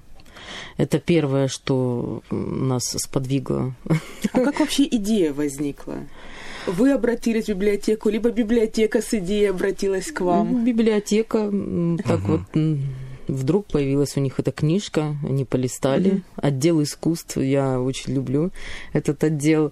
Это 0.77 0.99
первое, 0.99 1.47
что 1.47 2.21
нас 2.29 2.83
сподвигло. 2.83 3.73
А 4.33 4.39
как 4.39 4.59
вообще 4.59 4.83
идея 4.85 5.33
возникла? 5.33 5.95
Вы 6.67 6.91
обратились 6.91 7.45
в 7.45 7.49
библиотеку, 7.49 8.09
либо 8.09 8.31
библиотека 8.31 9.01
с 9.01 9.13
идеей 9.13 9.51
обратилась 9.51 10.11
к 10.11 10.21
вам? 10.21 10.65
Библиотека, 10.65 11.51
так 12.03 12.21
вот 12.21 12.41
Вдруг 13.27 13.65
появилась 13.67 14.17
у 14.17 14.19
них 14.19 14.39
эта 14.39 14.51
книжка, 14.51 15.15
они 15.23 15.45
полистали. 15.45 16.11
Mm-hmm. 16.11 16.21
Отдел 16.37 16.83
искусств, 16.83 17.37
я 17.37 17.79
очень 17.79 18.13
люблю 18.13 18.51
этот 18.93 19.23
отдел. 19.23 19.71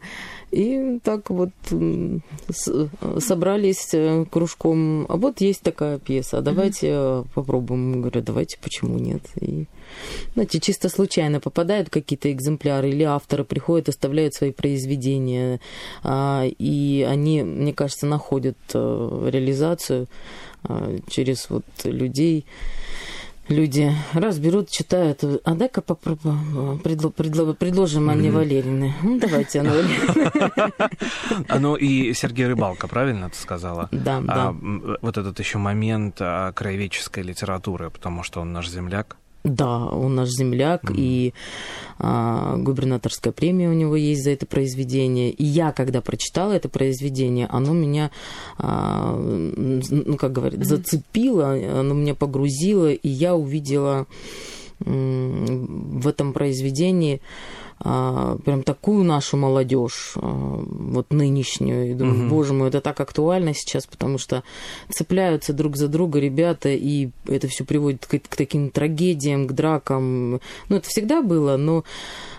И 0.51 0.99
так 1.03 1.29
вот 1.29 1.49
собрались 3.19 3.89
э, 3.93 4.25
кружком. 4.29 5.05
А 5.09 5.17
вот 5.17 5.41
есть 5.41 5.61
такая 5.61 5.99
пьеса, 5.99 6.41
давайте 6.41 6.87
mm-hmm. 6.87 7.27
попробуем. 7.33 8.01
Говорю, 8.01 8.21
давайте, 8.21 8.57
почему 8.61 8.97
нет? 8.99 9.21
И, 9.39 9.65
знаете, 10.33 10.59
чисто 10.59 10.89
случайно 10.89 11.39
попадают 11.39 11.89
какие-то 11.89 12.31
экземпляры, 12.31 12.89
или 12.89 13.03
авторы 13.03 13.43
приходят, 13.43 13.89
оставляют 13.89 14.33
свои 14.33 14.51
произведения, 14.51 15.59
а, 16.03 16.45
и 16.45 17.05
они, 17.07 17.43
мне 17.43 17.73
кажется, 17.73 18.05
находят 18.05 18.57
э, 18.73 19.29
реализацию 19.31 20.07
а, 20.63 20.97
через 21.09 21.49
вот 21.49 21.65
людей 21.83 22.45
люди 23.47 23.91
разберут, 24.13 24.69
читают. 24.69 25.23
А 25.43 25.55
дай-ка 25.55 25.81
попробуем, 25.81 26.79
предло, 26.79 27.09
предло, 27.09 27.53
предложим 27.53 28.09
Анне 28.09 28.29
mm-hmm. 28.29 28.31
Валерьевне. 28.31 28.93
Ну, 29.03 29.19
давайте, 29.19 29.59
Анна 29.59 29.71
Валерьевна. 29.71 30.89
Ну 31.59 31.75
и 31.75 32.13
Сергей 32.13 32.47
Рыбалка, 32.47 32.87
правильно 32.87 33.29
ты 33.29 33.37
сказала? 33.37 33.89
Да, 33.91 34.21
да. 34.21 34.55
Вот 35.01 35.17
этот 35.17 35.39
еще 35.39 35.57
момент 35.57 36.17
краеведческой 36.17 37.23
литературы, 37.23 37.89
потому 37.89 38.23
что 38.23 38.41
он 38.41 38.53
наш 38.53 38.69
земляк. 38.69 39.17
Да, 39.43 39.87
он 39.87 40.15
наш 40.15 40.29
земляк, 40.29 40.85
mm. 40.85 40.95
и 40.97 41.33
а, 41.99 42.55
губернаторская 42.57 43.33
премия 43.33 43.69
у 43.69 43.73
него 43.73 43.95
есть 43.97 44.23
за 44.23 44.31
это 44.31 44.45
произведение. 44.45 45.31
И 45.31 45.43
я, 45.43 45.73
когда 45.73 46.01
прочитала 46.01 46.53
это 46.53 46.69
произведение, 46.69 47.47
оно 47.47 47.73
меня, 47.73 48.09
а, 48.57 49.15
ну, 49.17 50.15
как 50.15 50.31
говорят, 50.31 50.61
mm-hmm. 50.61 50.65
зацепило, 50.65 51.51
оно 51.51 51.93
меня 51.93 52.15
погрузило, 52.15 52.91
и 52.91 53.09
я 53.09 53.35
увидела 53.35 54.07
в 54.79 56.07
этом 56.07 56.33
произведении 56.33 57.15
а, 57.15 57.62
прям 57.83 58.63
такую 58.63 59.03
нашу 59.03 59.35
молодежь, 59.35 60.13
а, 60.15 60.21
вот 60.21 61.11
нынешнюю. 61.11 61.91
И 61.91 61.93
думаю, 61.93 62.21
угу. 62.21 62.35
боже 62.35 62.53
мой, 62.53 62.69
это 62.69 62.79
так 62.79 62.99
актуально 62.99 63.53
сейчас, 63.53 63.85
потому 63.85 64.17
что 64.17 64.43
цепляются 64.89 65.51
друг 65.51 65.75
за 65.75 65.89
друга 65.89 66.19
ребята, 66.19 66.69
и 66.69 67.09
это 67.27 67.47
все 67.47 67.65
приводит 67.65 68.05
к, 68.05 68.19
к 68.19 68.35
таким 68.35 68.69
трагедиям, 68.69 69.47
к 69.47 69.51
дракам. 69.51 70.39
Ну, 70.69 70.75
это 70.75 70.87
всегда 70.87 71.21
было, 71.21 71.57
но 71.57 71.83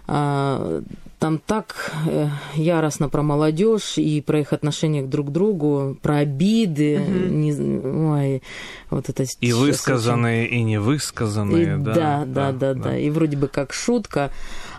а, 0.06 0.82
там 1.24 1.38
так 1.38 1.92
э, 2.06 2.28
яростно 2.54 3.08
про 3.08 3.22
молодежь 3.22 3.96
и 3.96 4.20
про 4.20 4.40
их 4.40 4.52
отношение 4.52 5.02
друг 5.02 5.28
к 5.28 5.30
другу, 5.30 5.96
про 6.02 6.18
обиды, 6.18 7.00
угу. 7.00 7.34
не, 7.34 7.52
ой, 7.52 8.42
вот 8.90 9.08
это 9.08 9.24
и 9.40 9.52
высказанные 9.54 10.44
очень... 10.44 10.56
и 10.56 10.62
невысказанные, 10.64 11.62
и, 11.62 11.66
да, 11.78 11.94
да, 11.94 11.94
да, 11.94 12.24
да, 12.26 12.52
да, 12.52 12.74
да, 12.74 12.98
и 12.98 13.08
вроде 13.08 13.38
бы 13.38 13.48
как 13.48 13.72
шутка, 13.72 14.32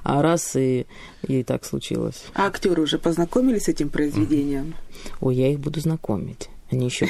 а 0.05 0.21
раз 0.21 0.55
и, 0.55 0.85
и 1.23 1.43
так 1.43 1.65
случилось. 1.65 2.25
А 2.35 2.45
актеры 2.45 2.83
уже 2.83 2.99
познакомились 2.99 3.63
с 3.63 3.69
этим 3.69 3.89
произведением? 3.89 4.75
Ой, 5.19 5.35
я 5.35 5.51
их 5.51 5.59
буду 5.59 5.79
знакомить. 5.79 6.49
Они 6.71 6.85
еще... 6.85 7.07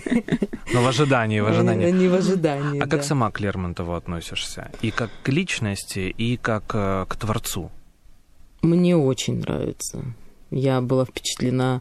Но 0.74 0.82
в 0.82 0.86
ожидании, 0.86 1.40
в 1.40 1.46
ожидании. 1.46 1.90
Не 1.90 2.08
в 2.08 2.14
ожидании, 2.14 2.80
А 2.80 2.86
как 2.86 3.02
сама 3.02 3.30
к 3.30 3.40
Лермонтову 3.40 3.94
относишься? 3.94 4.70
И 4.82 4.90
как 4.90 5.08
к 5.22 5.28
личности, 5.30 6.14
и 6.18 6.36
как 6.36 6.64
э, 6.74 7.06
к 7.08 7.16
творцу? 7.16 7.70
Мне 8.60 8.94
очень 8.94 9.40
нравится. 9.40 10.04
Я 10.50 10.82
была 10.82 11.06
впечатлена 11.06 11.80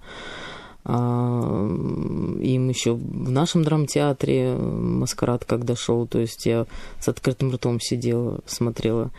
им 0.88 2.70
еще 2.70 2.94
в 2.94 3.30
нашем 3.30 3.64
драмтеатре 3.64 4.56
маскарад 4.56 5.44
когда 5.44 5.76
шел, 5.76 6.08
то 6.08 6.20
есть 6.20 6.46
я 6.46 6.66
с 7.00 7.10
открытым 7.10 7.52
ртом 7.52 7.82
сидела, 7.82 8.40
смотрела 8.46 9.12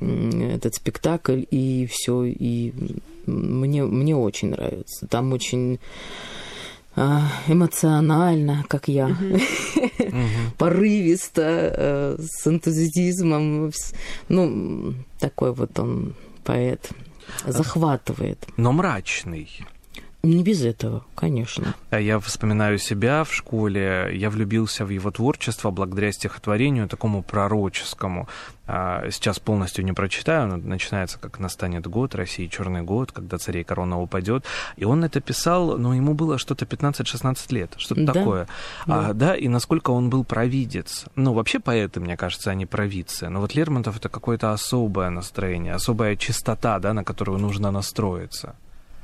этот 0.00 0.74
спектакль 0.74 1.44
и 1.50 1.86
все, 1.86 2.24
и 2.24 2.72
мне, 3.26 3.84
мне 3.84 4.16
очень 4.16 4.50
нравится. 4.50 5.06
Там 5.06 5.32
очень 5.32 5.78
а, 6.96 7.28
эмоционально, 7.46 8.64
как 8.68 8.88
я, 8.88 9.16
порывисто, 10.58 11.42
э, 11.42 12.16
с 12.18 12.46
энтузиазмом. 12.46 13.70
Ну, 14.28 14.94
такой 15.20 15.52
вот 15.52 15.78
он 15.78 16.14
поэт. 16.42 16.90
Захватывает. 17.44 18.46
Но 18.56 18.72
мрачный. 18.72 19.48
Не 20.26 20.42
без 20.42 20.64
этого, 20.64 21.04
конечно. 21.14 21.74
А 21.90 22.00
я 22.00 22.18
вспоминаю 22.18 22.78
себя 22.78 23.22
в 23.22 23.32
школе. 23.32 24.10
Я 24.12 24.28
влюбился 24.28 24.84
в 24.84 24.88
его 24.88 25.10
творчество 25.10 25.70
благодаря 25.70 26.10
стихотворению 26.10 26.88
такому 26.88 27.22
пророческому. 27.22 28.28
А, 28.66 29.08
сейчас 29.10 29.38
полностью 29.38 29.84
не 29.84 29.92
прочитаю, 29.92 30.48
но 30.48 30.56
начинается, 30.56 31.18
как 31.20 31.38
настанет 31.38 31.86
год, 31.86 32.16
России 32.16 32.48
черный 32.48 32.82
год, 32.82 33.12
когда 33.12 33.38
царей 33.38 33.62
корона 33.62 34.00
упадет. 34.00 34.44
И 34.76 34.84
он 34.84 35.04
это 35.04 35.20
писал, 35.20 35.78
но 35.78 35.94
ему 35.94 36.14
было 36.14 36.38
что-то 36.38 36.64
15-16 36.64 37.54
лет, 37.54 37.74
что-то 37.76 38.04
да? 38.04 38.12
такое. 38.12 38.48
Да. 38.86 39.10
А, 39.10 39.12
да, 39.12 39.36
и 39.36 39.46
насколько 39.46 39.90
он 39.90 40.10
был 40.10 40.24
провидец. 40.24 41.04
Ну, 41.14 41.34
вообще 41.34 41.60
поэты, 41.60 42.00
мне 42.00 42.16
кажется, 42.16 42.50
они 42.50 42.66
провидцы. 42.66 43.28
Но 43.28 43.40
вот 43.40 43.54
Лермонтов 43.54 43.96
это 43.98 44.08
какое-то 44.08 44.52
особое 44.52 45.10
настроение, 45.10 45.74
особая 45.74 46.16
чистота, 46.16 46.80
да, 46.80 46.92
на 46.92 47.04
которую 47.04 47.38
нужно 47.38 47.70
настроиться. 47.70 48.56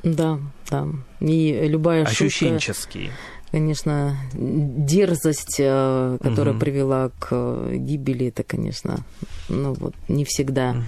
Да, 0.03 0.41
да. 0.71 0.89
И 1.21 1.67
любая 1.67 2.05
Ощущенческий. 2.05 3.07
шутка, 3.07 3.17
конечно, 3.53 4.17
дерзость, 4.35 5.57
э, 5.59 6.19
которая 6.21 6.55
угу. 6.55 6.61
привела 6.61 7.11
к 7.19 7.71
гибели, 7.73 8.29
это, 8.29 8.43
конечно, 8.43 9.05
ну 9.49 9.75
вот 9.75 9.95
не 10.09 10.25
всегда. 10.25 10.71
Угу 10.71 10.83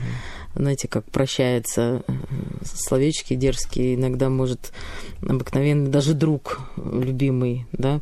знаете, 0.56 0.88
как 0.88 1.04
прощается 1.04 2.02
э, 2.06 2.12
словечки 2.64 3.34
дерзкие, 3.34 3.94
иногда 3.94 4.28
может 4.28 4.72
обыкновенный 5.22 5.90
даже 5.90 6.14
друг 6.14 6.60
любимый, 6.76 7.66
да, 7.72 8.00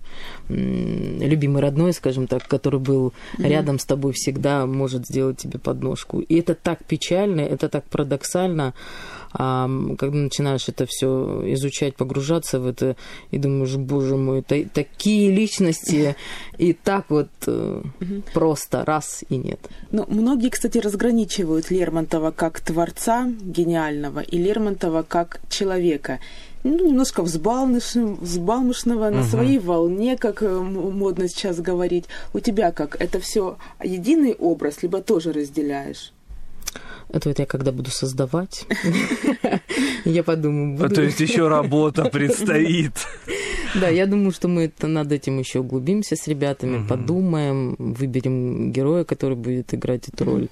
любимый 0.49 1.63
родной, 1.63 1.93
скажем 1.93 2.27
так, 2.27 2.47
который 2.47 2.81
был 2.81 3.15
mm-hmm. 3.39 3.49
рядом 3.49 3.79
с 3.79 3.85
тобой 3.85 4.13
всегда, 4.13 4.67
может 4.67 5.07
сделать 5.07 5.39
тебе 5.39 5.59
подножку. 5.59 6.21
И 6.21 6.39
это 6.39 6.55
так 6.55 6.85
печально, 6.85 7.41
это 7.41 7.69
так 7.69 7.85
парадоксально, 7.85 8.75
а 9.35 9.69
когда 9.99 10.17
начинаешь 10.17 10.69
это 10.69 10.87
все 10.87 11.43
изучать, 11.55 11.97
погружаться 11.97 12.61
в 12.61 12.67
это, 12.67 12.97
и 13.31 13.39
думаешь, 13.39 13.77
боже 13.77 14.17
мой, 14.17 14.43
та- 14.43 14.65
такие 14.73 15.31
личности, 15.31 16.17
и 16.59 16.73
так 16.73 17.07
вот 17.09 17.31
угу. 17.47 18.23
просто 18.35 18.85
раз 18.85 19.25
и 19.29 19.37
нет. 19.37 19.61
Ну, 19.91 20.05
многие, 20.09 20.51
кстати, 20.51 20.79
разграничивают 20.79 21.71
Лермонтова 21.71 22.31
как 22.31 22.61
творца 22.61 23.29
гениального 23.41 24.21
и 24.21 24.39
Лермонтова 24.39 25.03
как 25.03 25.41
человека 25.49 26.19
ну, 26.65 26.87
немножко 26.87 27.23
взбалмошного, 27.23 28.15
взбалмошного 28.21 29.09
угу. 29.09 29.17
на 29.17 29.25
своей 29.25 29.59
волне, 29.59 30.17
как 30.17 30.43
э, 30.43 30.49
модно 30.49 31.29
сейчас 31.29 31.61
говорить. 31.61 32.05
У 32.35 32.41
тебя 32.41 32.73
как? 32.73 33.01
Это 33.01 33.19
все 33.21 33.57
единый 33.83 34.35
образ, 34.35 34.83
либо 34.83 35.01
тоже 35.01 35.33
разделяешь? 35.33 36.13
Это 37.13 37.29
вот 37.29 37.39
я 37.39 37.47
когда 37.47 37.73
буду 37.73 37.91
создавать, 37.91 38.67
я 40.05 40.23
подумаю. 40.23 40.83
А 40.83 40.89
то 40.89 41.03
есть 41.03 41.21
еще 41.21 41.49
работа 41.49 42.05
предстоит. 42.07 42.93
Да, 43.75 43.89
я 43.89 44.07
думаю, 44.07 44.33
что 44.33 44.49
мы 44.49 44.71
над 44.83 45.13
этим 45.13 45.39
еще 45.39 45.61
углубимся 45.61 46.15
с 46.15 46.27
ребятами, 46.29 46.87
подумаем, 46.87 47.75
выберем 47.79 48.71
героя, 48.71 49.05
который 49.05 49.35
будет 49.35 49.73
играть 49.73 50.09
эту 50.09 50.25
роль. 50.27 50.49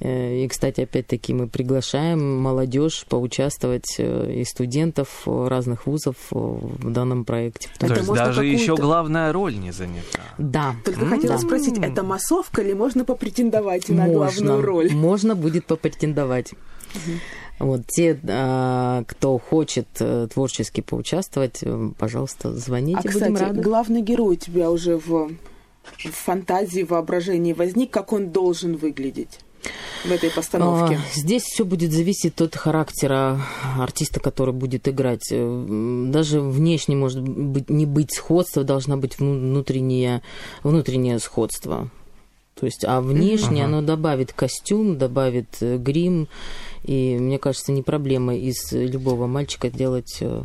Э, 0.00 0.44
и, 0.44 0.48
кстати, 0.48 0.80
опять-таки 0.82 1.34
мы 1.34 1.46
приглашаем 1.46 2.40
молодежь 2.40 3.04
поучаствовать 3.08 3.96
э, 3.98 4.32
и 4.32 4.44
студентов 4.44 5.22
разных 5.26 5.86
вузов 5.86 6.16
в 6.30 6.90
данном 6.90 7.24
проекте. 7.24 7.68
То 7.78 7.86
это 7.86 7.96
есть 7.96 8.08
даже 8.08 8.44
еще 8.46 8.76
главная 8.76 9.32
роль 9.32 9.58
не 9.58 9.72
занята. 9.72 10.20
Да. 10.38 10.74
Только 10.84 11.00
mm-hmm. 11.00 11.08
хотела 11.08 11.34
да. 11.34 11.38
спросить, 11.38 11.78
это 11.78 12.02
массовка 12.02 12.62
или 12.62 12.72
можно 12.72 13.04
попретендовать 13.04 13.88
можно, 13.88 14.06
на 14.06 14.12
главную 14.12 14.62
роль? 14.62 14.92
Можно 14.92 15.34
будет 15.34 15.66
попретендовать. 15.66 16.52
Вот 17.58 17.86
те, 17.86 18.18
а, 18.26 19.04
кто 19.06 19.36
хочет 19.38 19.86
э, 20.00 20.28
творчески 20.32 20.80
поучаствовать, 20.80 21.62
пожалуйста, 21.98 22.54
звоните, 22.56 23.00
а, 23.00 23.02
будем 23.02 23.34
кстати, 23.34 23.42
рады. 23.42 23.60
главный 23.60 24.00
герой 24.00 24.36
у 24.36 24.38
тебя 24.38 24.70
уже 24.70 24.96
в, 24.96 25.28
в 25.28 26.10
фантазии, 26.10 26.82
воображении 26.84 27.52
возник, 27.52 27.90
как 27.90 28.14
он 28.14 28.30
должен 28.30 28.76
выглядеть? 28.76 29.40
В 30.04 30.10
этой 30.10 30.30
постановке? 30.30 30.96
А, 30.96 31.18
здесь 31.18 31.42
все 31.42 31.64
будет 31.64 31.92
зависеть 31.92 32.40
от 32.40 32.56
характера 32.56 33.40
артиста, 33.78 34.20
который 34.20 34.54
будет 34.54 34.88
играть. 34.88 35.28
Э, 35.30 36.06
даже 36.08 36.40
внешне 36.40 36.96
может 36.96 37.22
быть 37.22 37.70
не 37.70 37.86
быть 37.86 38.14
сходства, 38.14 38.64
должна 38.64 38.96
быть 38.96 39.18
внутреннее, 39.18 40.22
внутреннее 40.62 41.18
сходство. 41.18 41.90
То 42.58 42.66
есть, 42.66 42.84
а 42.84 43.00
внешне 43.00 43.64
ага. 43.64 43.76
оно 43.76 43.86
добавит 43.86 44.32
костюм, 44.32 44.98
добавит 44.98 45.56
э, 45.60 45.78
грим. 45.78 46.28
И 46.84 47.16
мне 47.18 47.38
кажется, 47.38 47.72
не 47.72 47.82
проблема 47.82 48.36
из 48.36 48.72
любого 48.72 49.26
мальчика 49.26 49.70
делать 49.70 50.18
э, 50.20 50.42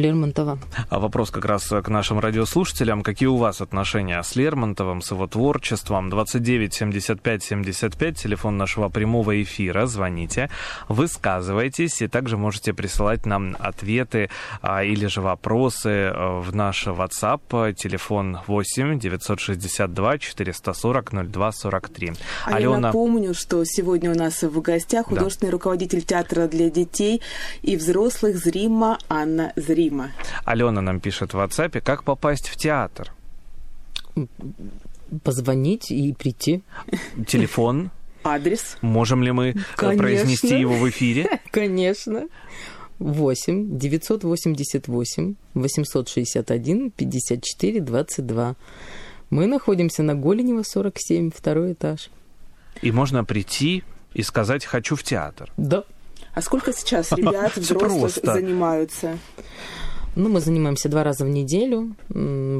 Лермонтова. 0.00 0.58
А 0.88 0.98
вопрос 0.98 1.30
как 1.30 1.44
раз 1.44 1.68
к 1.68 1.88
нашим 1.88 2.18
радиослушателям. 2.18 3.02
Какие 3.02 3.28
у 3.28 3.36
вас 3.36 3.60
отношения 3.60 4.22
с 4.22 4.34
Лермонтовым, 4.36 5.02
с 5.02 5.10
его 5.10 5.26
творчеством? 5.26 6.10
29 6.10 6.74
75 6.74 7.42
75, 7.42 8.16
телефон 8.16 8.56
нашего 8.56 8.88
прямого 8.88 9.42
эфира. 9.42 9.86
Звоните, 9.86 10.50
высказывайтесь, 10.88 12.02
и 12.02 12.08
также 12.08 12.36
можете 12.36 12.72
присылать 12.72 13.26
нам 13.26 13.56
ответы 13.58 14.30
а, 14.62 14.82
или 14.82 15.06
же 15.06 15.20
вопросы 15.20 16.10
а, 16.12 16.40
в 16.40 16.54
наш 16.54 16.86
WhatsApp. 16.86 17.74
Телефон 17.74 18.38
8 18.46 18.98
962 18.98 20.18
440 20.18 21.30
02 21.30 21.52
43. 21.52 22.12
А 22.46 22.54
Алена... 22.54 22.72
я 22.72 22.78
напомню, 22.78 23.34
что 23.34 23.64
сегодня 23.64 24.10
у 24.10 24.14
нас 24.14 24.42
в 24.42 24.60
гостях 24.60 25.06
художественный 25.06 25.50
да. 25.50 25.56
руководитель 25.56 26.02
театра 26.02 26.46
для 26.48 26.70
детей 26.70 27.20
и 27.62 27.76
взрослых 27.76 28.36
Зрима 28.36 28.98
Анна 29.08 29.52
Зрима. 29.56 29.89
Рима. 29.90 30.12
Алена 30.44 30.80
нам 30.80 31.00
пишет 31.00 31.34
в 31.34 31.38
WhatsApp, 31.38 31.80
как 31.80 32.04
попасть 32.04 32.48
в 32.48 32.56
театр? 32.56 33.12
Позвонить 35.24 35.90
и 35.90 36.12
прийти. 36.12 36.62
Телефон? 37.26 37.90
Адрес. 38.22 38.76
Можем 38.80 39.22
ли 39.22 39.32
мы 39.32 39.54
Конечно. 39.76 40.02
произнести 40.02 40.60
его 40.60 40.74
в 40.74 40.88
эфире? 40.88 41.40
Конечно. 41.50 42.28
8 42.98 43.78
988 43.78 45.34
861 45.54 46.90
54 46.90 47.80
22. 47.80 48.56
Мы 49.30 49.46
находимся 49.46 50.02
на 50.02 50.14
Голенева, 50.14 50.62
47, 50.62 51.30
второй 51.30 51.72
этаж. 51.72 52.10
И 52.82 52.92
можно 52.92 53.24
прийти 53.24 53.84
и 54.12 54.22
сказать 54.22 54.64
«хочу 54.64 54.96
в 54.96 55.02
театр». 55.02 55.50
Да. 55.56 55.84
А 56.34 56.42
сколько 56.42 56.72
сейчас 56.72 57.12
ребят, 57.16 57.56
взрослых 57.56 58.12
занимаются? 58.22 59.18
Ну, 60.16 60.28
мы 60.28 60.40
занимаемся 60.40 60.88
два 60.88 61.04
раза 61.04 61.24
в 61.24 61.28
неделю, 61.28 61.94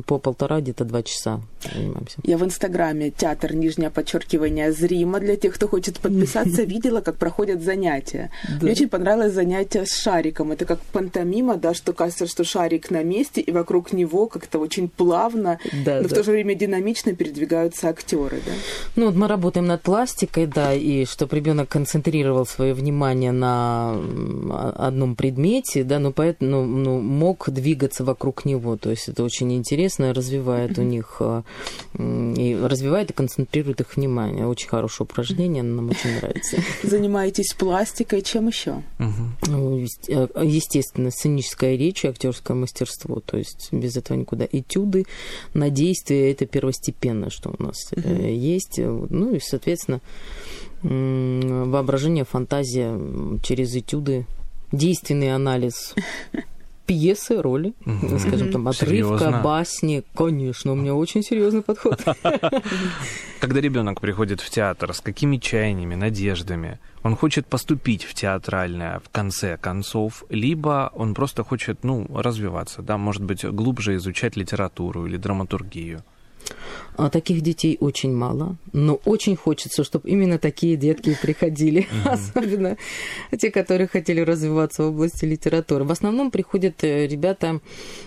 по 0.07 0.19
полтора, 0.19 0.61
где-то 0.61 0.85
два 0.85 1.03
часа 1.03 1.41
занимаемся. 1.75 2.19
Я 2.23 2.39
в 2.39 2.45
Инстаграме 2.45 3.11
театр 3.11 3.55
нижнее 3.55 3.91
подчеркивание 3.91 4.73
зримо 4.73 5.21
для 5.21 5.37
тех, 5.37 5.55
кто 5.55 5.69
хочет 5.69 5.99
подписаться, 5.99 6.63
видела, 6.65 7.01
как 7.01 7.17
проходят 7.17 7.63
занятия. 7.63 8.31
Мне 8.61 8.73
очень 8.73 8.89
понравилось 8.89 9.33
занятие 9.33 9.85
с 9.85 9.95
шариком. 9.95 10.53
Это 10.53 10.65
как 10.65 10.81
пантомима, 10.93 11.57
да, 11.57 11.75
что 11.75 11.93
кажется, 11.93 12.27
что 12.27 12.45
шарик 12.45 12.91
на 12.91 13.03
месте, 13.03 13.41
и 13.41 13.51
вокруг 13.53 13.93
него 13.93 14.27
как-то 14.27 14.59
очень 14.59 14.89
плавно, 14.89 15.59
Да, 15.85 16.01
но 16.01 16.09
в 16.09 16.11
да. 16.11 16.17
то 16.17 16.23
же 16.23 16.31
время 16.33 16.55
динамично 16.55 17.15
передвигаются 17.15 17.89
актеры, 17.89 18.41
да. 18.45 18.53
Ну, 18.97 19.07
вот 19.07 19.15
мы 19.15 19.29
работаем 19.29 19.67
над 19.67 19.83
пластикой, 19.83 20.47
да, 20.47 20.73
и 20.73 21.05
чтобы 21.05 21.37
ребенок 21.37 21.69
концентрировал 21.69 22.47
свое 22.47 22.75
внимание 22.75 23.33
на 23.33 23.97
одном 24.77 25.17
предмете, 25.17 25.85
да, 25.85 25.99
но 25.99 26.13
поэтому 26.13 26.51
ну, 26.51 26.65
ну, 26.65 27.01
мог 27.41 27.51
двигаться 27.51 28.05
вокруг 28.05 28.45
него. 28.45 28.77
То 28.77 28.91
есть 28.91 29.09
это 29.09 29.25
очень 29.25 29.53
интересно, 29.53 30.13
развивает 30.13 30.79
у 30.79 30.83
них 30.83 31.21
м, 31.95 32.35
и 32.35 32.55
развивает 32.55 33.11
и 33.11 33.15
концентрирует 33.15 33.81
их 33.81 33.97
внимание. 33.97 34.47
Очень 34.47 34.69
хорошее 34.69 35.07
упражнение, 35.11 35.63
оно 35.63 35.77
нам 35.77 35.91
очень 35.91 36.17
нравится. 36.17 36.59
Занимаетесь 36.83 37.55
пластикой, 37.55 38.23
чем 38.23 38.49
еще? 38.49 38.83
Ну, 39.47 39.79
э, 39.79 40.29
Естественно, 40.43 41.11
сценическая 41.11 41.77
речь 41.77 42.05
и 42.05 42.09
актерское 42.09 42.57
мастерство. 42.57 43.21
То 43.21 43.39
есть 43.39 43.73
без 43.73 43.97
этого 43.97 44.17
никуда. 44.17 44.47
Этюды 44.51 45.07
на 45.55 45.71
действие 45.71 46.33
это 46.33 46.47
первостепенно, 46.47 47.31
что 47.31 47.55
у 47.57 47.63
нас 47.63 47.77
э, 47.93 48.33
есть. 48.33 48.79
Ну 48.79 49.35
и, 49.35 49.41
соответственно, 49.41 50.01
воображение, 50.83 52.25
фантазия 52.25 52.99
через 53.43 53.75
этюды, 53.75 54.27
действенный 54.73 55.35
анализ 55.35 55.95
пьесы, 56.91 57.41
роли, 57.41 57.73
Мгм. 57.85 58.19
скажем, 58.19 58.51
там, 58.51 58.67
отрывка, 58.67 59.19
Серьезно? 59.19 59.41
басни. 59.45 60.03
Конечно, 60.15 60.73
у 60.73 60.75
меня 60.75 60.95
очень 60.95 61.23
серьезный 61.23 61.63
подход. 61.63 62.03
Когда 63.41 63.61
ребенок 63.61 64.01
приходит 64.01 64.41
в 64.41 64.51
театр, 64.51 64.93
с 64.93 65.01
какими 65.01 65.37
чаяниями, 65.39 65.95
надеждами? 65.95 66.79
Он 67.05 67.15
хочет 67.17 67.47
поступить 67.47 68.03
в 68.05 68.13
театральное 68.15 68.99
в 68.99 69.09
конце 69.11 69.57
концов, 69.57 70.25
либо 70.31 70.91
он 70.95 71.15
просто 71.15 71.45
хочет, 71.45 71.85
ну, 71.85 72.07
развиваться, 72.15 72.83
да, 72.83 72.99
может 72.99 73.23
быть, 73.23 73.45
глубже 73.45 73.95
изучать 73.95 74.37
литературу 74.37 75.07
или 75.07 75.17
драматургию. 75.17 76.03
А 76.97 77.09
таких 77.09 77.41
детей 77.41 77.79
очень 77.81 78.13
мало, 78.15 78.57
но 78.73 79.01
очень 79.07 79.35
хочется, 79.35 79.85
чтобы 79.85 80.09
именно 80.11 80.39
такие 80.39 80.77
детки 80.77 81.17
приходили, 81.23 81.89
особенно 82.05 82.77
те, 83.39 83.51
которые 83.51 83.87
хотели 83.87 84.21
развиваться 84.21 84.83
в 84.83 84.89
области 84.89 85.25
литературы. 85.25 85.85
В 85.85 85.93
основном 85.93 86.31
приходят 86.31 86.85
э, 86.85 87.07
ребята, 87.07 87.61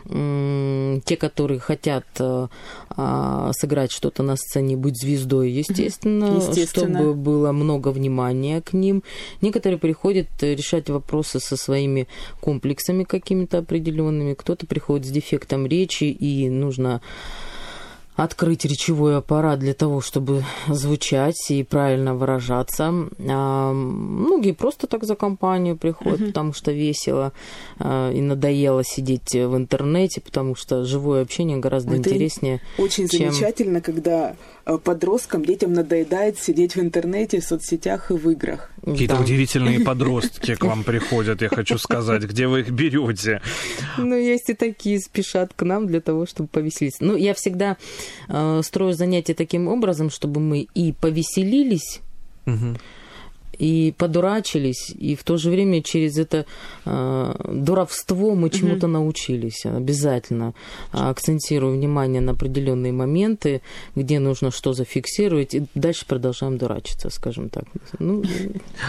те, 0.05 1.17
которые 1.17 1.59
хотят 1.59 2.05
э, 2.19 2.47
а, 2.89 3.51
сыграть 3.53 3.91
что-то 3.91 4.21
на 4.21 4.35
сцене, 4.35 4.77
быть 4.77 4.99
звездой, 4.99 5.49
естественно, 5.49 6.37
Естественно. 6.37 6.99
чтобы 6.99 7.15
было 7.15 7.51
много 7.51 7.89
внимания 7.89 8.61
к 8.61 8.73
ним. 8.73 9.03
Некоторые 9.41 9.79
приходят 9.79 10.27
э, 10.41 10.53
решать 10.53 10.89
вопросы 10.89 11.39
со 11.39 11.57
своими 11.57 12.07
комплексами 12.41 13.03
какими-то 13.03 13.59
определенными. 13.59 14.35
Кто-то 14.35 14.67
приходит 14.67 15.07
с 15.07 15.09
дефектом 15.09 15.65
речи, 15.65 16.03
и 16.03 16.49
нужно 16.49 17.01
открыть 18.15 18.65
речевой 18.65 19.17
аппарат 19.17 19.59
для 19.59 19.73
того, 19.73 20.01
чтобы 20.01 20.43
звучать 20.67 21.49
и 21.49 21.63
правильно 21.63 22.13
выражаться. 22.13 22.91
А 23.27 23.73
многие 23.73 24.53
просто 24.53 24.87
так 24.87 25.03
за 25.03 25.15
компанию 25.15 25.77
приходят, 25.77 26.27
потому 26.27 26.53
что 26.53 26.71
весело 26.71 27.33
а, 27.79 28.11
и 28.11 28.21
надоело 28.21 28.83
сидеть 28.83 29.33
в 29.33 29.55
интернете, 29.55 30.21
потому 30.21 30.55
что 30.55 30.85
живое 30.85 31.21
общение 31.21 31.57
гораздо 31.57 31.95
это 31.95 32.09
интереснее. 32.09 32.61
Очень 32.77 33.07
чем- 33.07 33.31
замечательно, 33.31 33.81
когда 33.81 34.35
подросткам, 34.83 35.43
детям 35.45 35.73
надоедает 35.73 36.39
сидеть 36.39 36.75
в 36.75 36.79
интернете, 36.79 37.39
в 37.39 37.43
соцсетях 37.43 38.11
и 38.11 38.13
в 38.13 38.29
играх. 38.29 38.69
Какие-то 38.85 39.15
Да. 39.15 39.21
удивительные 39.21 39.79
подростки 39.85 40.55
к 40.55 40.63
вам 40.63 40.83
приходят, 40.83 41.41
я 41.41 41.49
хочу 41.49 41.77
сказать, 41.77 42.23
где 42.23 42.47
вы 42.47 42.61
их 42.61 42.71
берете? 42.71 43.41
Ну, 43.97 44.15
есть 44.15 44.49
и 44.49 44.53
такие 44.53 44.99
спешат 44.99 45.53
к 45.53 45.63
нам 45.63 45.87
для 45.87 45.99
того, 46.01 46.25
чтобы 46.25 46.47
повеселиться. 46.47 47.03
Ну, 47.03 47.15
я 47.15 47.33
всегда 47.33 47.77
э, 48.29 48.61
строю 48.63 48.93
занятия 48.93 49.33
таким 49.33 49.67
образом, 49.67 50.09
чтобы 50.09 50.39
мы 50.39 50.67
и 50.73 50.93
повеселились, 50.93 52.01
Мгм. 52.45 52.77
И 53.57 53.93
подурачились, 53.97 54.89
и 54.89 55.15
в 55.15 55.23
то 55.23 55.37
же 55.37 55.49
время 55.49 55.81
через 55.81 56.17
это 56.17 56.45
э, 56.85 57.33
дуровство 57.49 58.33
мы 58.35 58.49
чему-то 58.49 58.87
научились. 58.87 59.65
Обязательно 59.65 60.53
А, 60.91 61.09
акцентирую 61.09 61.75
внимание 61.75 62.21
на 62.21 62.31
определенные 62.31 62.91
моменты, 62.91 63.61
где 63.95 64.19
нужно 64.19 64.51
что 64.51 64.73
зафиксировать, 64.73 65.55
и 65.55 65.65
дальше 65.75 66.05
продолжаем 66.05 66.57
дурачиться, 66.57 67.09
скажем 67.09 67.49
так. 67.49 67.65
Ну, 67.99 68.23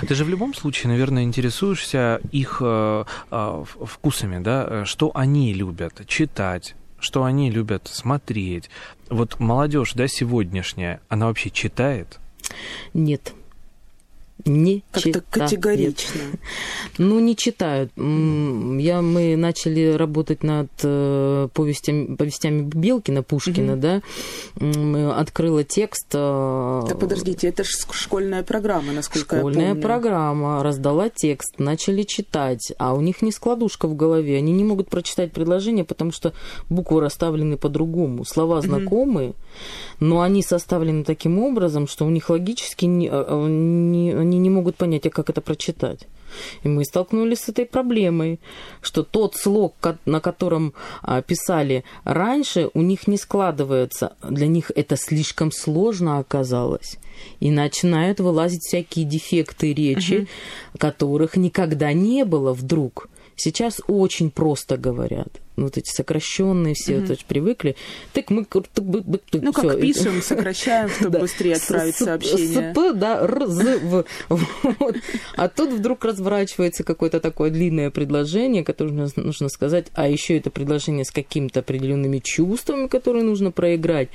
Ты 0.08 0.14
же 0.14 0.24
в 0.24 0.28
любом 0.28 0.54
случае, 0.54 0.92
наверное, 0.92 1.24
интересуешься 1.24 2.20
их 2.32 2.58
э, 2.60 3.04
э, 3.30 3.64
вкусами, 3.84 4.42
да? 4.42 4.84
Что 4.84 5.10
они 5.14 5.54
любят 5.54 6.02
читать, 6.06 6.74
что 6.98 7.24
они 7.24 7.50
любят 7.50 7.88
смотреть. 7.88 8.70
Вот 9.10 9.38
молодежь, 9.40 9.92
да, 9.94 10.08
сегодняшняя, 10.08 11.00
она 11.08 11.26
вообще 11.26 11.50
читает? 11.50 12.18
нет. 12.92 13.34
Не 14.44 14.82
Как-то 14.90 15.22
категорично. 15.30 16.20
Ну, 16.98 17.18
не 17.20 17.36
читают. 17.36 17.92
Я, 17.96 19.00
мы 19.00 19.36
начали 19.36 19.92
работать 19.92 20.42
над 20.42 20.68
э, 20.82 21.48
повестями, 21.54 22.16
повестями 22.16 22.62
Белкина, 22.62 23.22
Пушкина, 23.22 23.76
да. 23.76 24.02
М, 24.60 25.12
Открыла 25.12 25.62
текст. 25.64 26.08
э, 26.12 26.82
Да 26.88 26.94
подождите, 26.96 27.46
это 27.48 27.62
же 27.64 27.70
школьная 27.92 28.42
программа, 28.42 28.92
насколько 28.92 29.36
Школьная 29.38 29.62
я 29.62 29.68
помню. 29.70 29.82
программа, 29.82 30.62
раздала 30.64 31.08
текст, 31.08 31.58
начали 31.58 32.02
читать, 32.02 32.72
а 32.78 32.92
у 32.94 33.00
них 33.00 33.22
не 33.22 33.30
складушка 33.32 33.86
в 33.86 33.94
голове, 33.94 34.36
они 34.36 34.52
не 34.52 34.64
могут 34.64 34.90
прочитать 34.90 35.32
предложение, 35.32 35.84
потому 35.84 36.10
что 36.12 36.32
буквы 36.68 37.00
расставлены 37.00 37.56
по-другому, 37.56 38.24
слова 38.24 38.60
знакомые, 38.60 39.34
но 40.00 40.20
они 40.22 40.42
составлены 40.42 41.04
таким 41.04 41.38
образом, 41.38 41.86
что 41.86 42.04
у 42.04 42.10
них 42.10 42.28
логически 42.30 42.84
не- 42.84 43.08
а, 43.10 43.46
не- 43.46 44.23
они 44.24 44.38
не 44.38 44.50
могут 44.50 44.76
понять, 44.76 45.06
а 45.06 45.10
как 45.10 45.30
это 45.30 45.40
прочитать. 45.40 46.06
И 46.64 46.68
мы 46.68 46.84
столкнулись 46.84 47.40
с 47.40 47.48
этой 47.48 47.64
проблемой, 47.64 48.40
что 48.80 49.02
тот 49.02 49.36
слог, 49.36 49.74
на 50.04 50.20
котором 50.20 50.74
а, 51.02 51.22
писали 51.22 51.84
раньше, 52.04 52.70
у 52.74 52.82
них 52.82 53.06
не 53.06 53.16
складывается. 53.16 54.14
Для 54.28 54.46
них 54.46 54.72
это 54.74 54.96
слишком 54.96 55.52
сложно 55.52 56.18
оказалось. 56.18 56.98
И 57.40 57.50
начинают 57.50 58.20
вылазить 58.20 58.62
всякие 58.62 59.04
дефекты 59.04 59.72
речи, 59.72 60.26
которых 60.78 61.36
никогда 61.36 61.92
не 61.92 62.24
было 62.24 62.52
вдруг. 62.52 63.08
Сейчас 63.36 63.80
очень 63.88 64.30
просто 64.30 64.76
говорят. 64.76 65.28
Вот 65.56 65.76
эти 65.78 65.88
сокращенные 65.90 66.74
все 66.74 66.98
вот 67.00 67.10
эти 67.10 67.24
привыкли. 67.24 67.76
Так 68.12 68.30
мы... 68.30 68.44
так 68.44 68.84
бы- 68.84 69.02
бы- 69.02 69.18
так 69.30 69.42
Ну, 69.42 69.52
как 69.52 69.64
всё. 69.70 69.80
пишем, 69.80 70.22
сокращаем, 70.22 70.88
чтобы 70.88 71.18
быстрее 71.20 71.54
отправить 71.54 71.94
сообщение. 71.94 72.72
СП, 72.72 72.98
да, 72.98 73.20
Р, 73.20 73.46
З, 73.46 73.78
В. 73.78 74.04
Вот. 74.28 74.96
А 75.36 75.48
тут 75.48 75.72
вдруг 75.72 76.04
разворачивается 76.04 76.82
какое-то 76.82 77.20
такое 77.20 77.50
длинное 77.50 77.90
предложение, 77.90 78.64
которое 78.64 79.08
нужно 79.16 79.48
сказать, 79.48 79.86
а 79.94 80.08
еще 80.08 80.36
это 80.36 80.50
предложение 80.50 81.04
с 81.04 81.10
какими-то 81.12 81.60
определенными 81.60 82.18
чувствами, 82.18 82.88
которые 82.88 83.22
нужно 83.22 83.52
проиграть. 83.52 84.08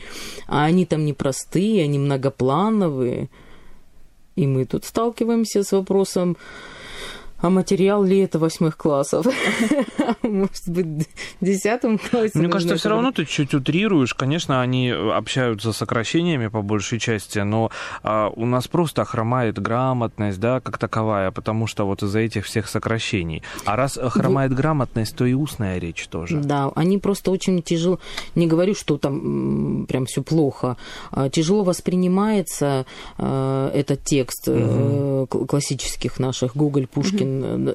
А 0.47 0.65
они 0.65 0.86
там 0.86 1.05
непростые, 1.05 1.84
они 1.84 1.99
многоплановые. 1.99 3.29
И 4.36 4.45
мы 4.47 4.65
тут 4.65 4.86
сталкиваемся 4.86 5.63
с 5.63 5.71
вопросом, 5.71 6.38
а 7.41 7.49
материал 7.49 8.04
ли 8.04 8.19
это 8.19 8.39
восьмых 8.39 8.78
классов? 8.78 9.25
Может 10.21 10.67
быть, 10.67 11.08
в 11.39 11.45
десятом 11.45 11.97
классе? 11.97 12.38
Мне 12.39 12.49
кажется, 12.49 12.75
все 12.75 12.89
равно 12.89 13.12
ты 13.12 13.25
чуть 13.25 13.54
утрируешь. 13.54 14.13
Конечно, 14.13 14.62
они 14.62 14.89
общаются 14.89 15.73
сокращениями 15.73 16.47
по 16.47 16.62
большей 16.62 16.99
части, 16.99 17.39
но 17.39 17.71
а, 18.04 18.30
у 18.36 18.45
нас 18.45 18.67
просто 18.67 19.06
хромает 19.06 19.60
грамотность, 19.60 20.39
да, 20.39 20.60
как 20.60 20.78
таковая, 20.78 21.32
потому 21.32 21.67
что 21.67 21.86
вот 21.86 22.04
из-за 22.04 22.19
этих 22.19 22.45
всех 22.45 22.67
сокращений. 22.67 23.43
А 23.65 23.75
раз 23.75 23.97
э, 23.97 24.10
хромает 24.10 24.54
грамотность, 24.54 25.15
то 25.15 25.25
и 25.25 25.34
устная 25.34 25.80
речь 25.80 26.08
тоже. 26.08 26.38
Да, 26.38 26.71
они 26.75 26.97
просто 26.97 27.32
очень 27.32 27.62
тяжело, 27.62 27.99
не 28.36 28.47
говорю, 28.47 28.75
что 28.75 28.97
там 28.97 29.86
прям 29.88 30.06
все 30.06 30.21
плохо, 30.21 30.78
а, 31.12 31.30
тяжело 31.30 31.63
воспринимается 31.63 32.86
э, 33.17 33.71
этот 33.73 34.04
текст 34.04 34.43
э, 34.47 35.25
кл- 35.30 35.45
классических 35.45 36.19
наших 36.19 36.56
Гоголь, 36.56 36.88
Пушкин, 36.88 37.29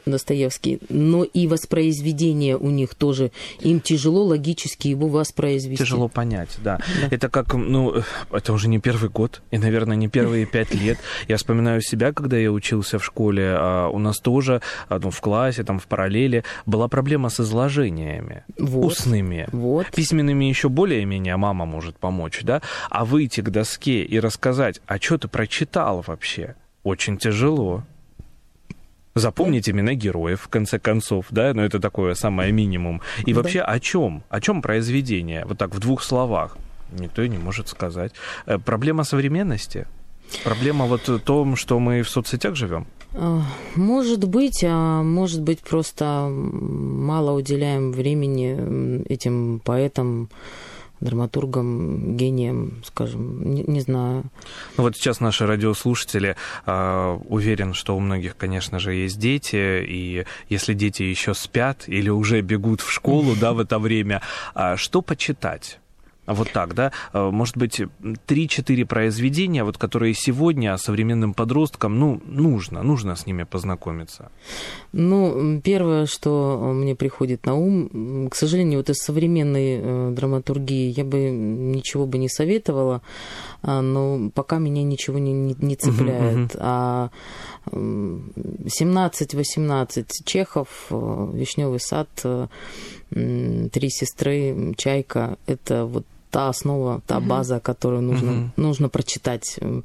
Достоевский, 0.06 0.80
но 0.88 1.24
и 1.24 1.46
воспроизведение 1.46 2.56
у 2.56 2.70
них 2.70 2.94
тоже. 2.94 3.30
Им 3.60 3.80
тяжело 3.80 4.24
логически 4.24 4.88
его 4.88 5.08
воспроизвести. 5.08 5.84
Тяжело 5.84 6.08
понять, 6.08 6.56
да. 6.62 6.78
да. 6.78 7.08
Это 7.10 7.28
как, 7.28 7.54
ну, 7.54 8.02
это 8.30 8.52
уже 8.52 8.68
не 8.68 8.78
первый 8.78 9.10
год, 9.10 9.42
и, 9.50 9.58
наверное, 9.58 9.96
не 9.96 10.08
первые 10.08 10.46
пять 10.46 10.74
лет. 10.74 10.98
Я 11.28 11.36
вспоминаю 11.36 11.80
себя, 11.80 12.12
когда 12.12 12.36
я 12.36 12.50
учился 12.50 12.98
в 12.98 13.04
школе, 13.04 13.54
а 13.56 13.88
у 13.88 13.98
нас 13.98 14.18
тоже, 14.18 14.60
а, 14.88 14.98
ну, 14.98 15.10
в 15.10 15.20
классе, 15.20 15.64
там, 15.64 15.78
в 15.78 15.86
параллели, 15.86 16.44
была 16.66 16.88
проблема 16.88 17.28
с 17.28 17.40
изложениями. 17.40 18.44
Вот. 18.58 18.92
Устными. 18.92 19.48
Вот. 19.52 19.86
Письменными 19.94 20.44
еще 20.44 20.68
более-менее 20.68 21.36
мама 21.36 21.64
может 21.64 21.98
помочь, 21.98 22.40
да? 22.42 22.62
А 22.90 23.04
выйти 23.04 23.40
к 23.40 23.50
доске 23.50 24.02
и 24.02 24.20
рассказать, 24.20 24.80
а 24.86 24.98
что 24.98 25.18
ты 25.18 25.28
прочитал 25.28 26.04
вообще? 26.06 26.54
Очень 26.82 27.16
тяжело. 27.16 27.84
Запомнить 29.14 29.68
имена 29.68 29.94
героев, 29.94 30.40
в 30.42 30.48
конце 30.48 30.78
концов, 30.78 31.26
да, 31.30 31.54
но 31.54 31.64
это 31.64 31.78
такое 31.78 32.14
самое 32.14 32.50
минимум. 32.52 33.00
И 33.26 33.32
да. 33.32 33.40
вообще 33.40 33.60
о 33.60 33.78
чем? 33.78 34.24
О 34.28 34.40
чем 34.40 34.60
произведение? 34.60 35.44
Вот 35.46 35.58
так 35.58 35.74
в 35.74 35.78
двух 35.78 36.02
словах. 36.02 36.56
Никто 36.92 37.22
и 37.22 37.28
не 37.28 37.38
может 37.38 37.68
сказать. 37.68 38.12
Э, 38.46 38.58
проблема 38.58 39.04
современности? 39.04 39.86
Проблема 40.42 40.86
вот 40.86 41.08
в 41.08 41.18
том, 41.20 41.56
что 41.56 41.78
мы 41.78 42.02
в 42.02 42.08
соцсетях 42.08 42.56
живем? 42.56 42.86
А, 43.14 43.42
может 43.76 44.24
быть, 44.24 44.64
а 44.66 45.02
может 45.02 45.42
быть 45.42 45.60
просто 45.60 46.28
мало 46.28 47.32
уделяем 47.32 47.92
времени 47.92 49.04
этим 49.08 49.60
поэтам, 49.64 50.28
драматургом, 51.04 52.16
гением, 52.16 52.82
скажем, 52.84 53.54
не, 53.54 53.62
не 53.62 53.80
знаю. 53.80 54.24
Ну 54.76 54.82
вот 54.82 54.96
сейчас 54.96 55.20
наши 55.20 55.46
радиослушатели, 55.46 56.36
э, 56.66 57.18
уверен, 57.28 57.74
что 57.74 57.96
у 57.96 58.00
многих, 58.00 58.36
конечно 58.36 58.78
же, 58.78 58.94
есть 58.94 59.18
дети, 59.18 59.84
и 59.86 60.24
если 60.48 60.74
дети 60.74 61.02
еще 61.02 61.34
спят 61.34 61.84
или 61.86 62.08
уже 62.08 62.40
бегут 62.40 62.80
в 62.80 62.90
школу, 62.90 63.34
да, 63.40 63.52
в 63.52 63.60
это 63.60 63.78
время, 63.78 64.22
э, 64.54 64.76
что 64.76 65.02
почитать? 65.02 65.78
Вот 66.26 66.50
так, 66.52 66.74
да? 66.74 66.92
Э, 67.12 67.30
может 67.30 67.56
быть, 67.56 67.80
3-4 67.80 68.84
произведения, 68.86 69.64
вот, 69.64 69.78
которые 69.78 70.14
сегодня 70.14 70.76
современным 70.78 71.34
подросткам, 71.34 71.98
ну, 71.98 72.20
нужно, 72.26 72.82
нужно 72.82 73.14
с 73.14 73.26
ними 73.26 73.44
познакомиться. 73.44 74.30
Ну, 74.92 75.60
первое, 75.62 76.06
что 76.06 76.72
мне 76.74 76.94
приходит 76.94 77.46
на 77.46 77.54
ум, 77.54 78.28
к 78.30 78.34
сожалению, 78.34 78.78
вот 78.78 78.90
из 78.90 78.96
современной 78.96 79.80
э, 79.80 80.10
драматургии 80.12 80.92
я 80.96 81.04
бы 81.04 81.30
ничего 81.30 82.06
бы 82.06 82.18
не 82.18 82.28
советовала, 82.28 83.02
а, 83.62 83.82
но 83.82 84.30
пока 84.30 84.58
меня 84.58 84.82
ничего 84.82 85.18
не, 85.18 85.32
не, 85.32 85.54
не 85.58 85.76
цепляет. 85.76 86.54
Uh-huh, 86.54 86.54
uh-huh. 86.54 86.58
А 86.60 87.10
17-18 87.66 90.06
Чехов, 90.24 90.68
э, 90.90 91.30
Вишневый 91.34 91.80
сад, 91.80 92.08
Три 93.10 93.90
сестры, 93.90 94.74
Чайка, 94.76 95.38
это 95.46 95.84
вот 95.84 96.04
та 96.34 96.48
основа, 96.48 97.00
та 97.06 97.20
база, 97.20 97.60
которую 97.60 98.02
нужно, 98.02 98.32
угу. 98.32 98.50
нужно 98.56 98.88
прочитать, 98.88 99.56
э, 99.60 99.82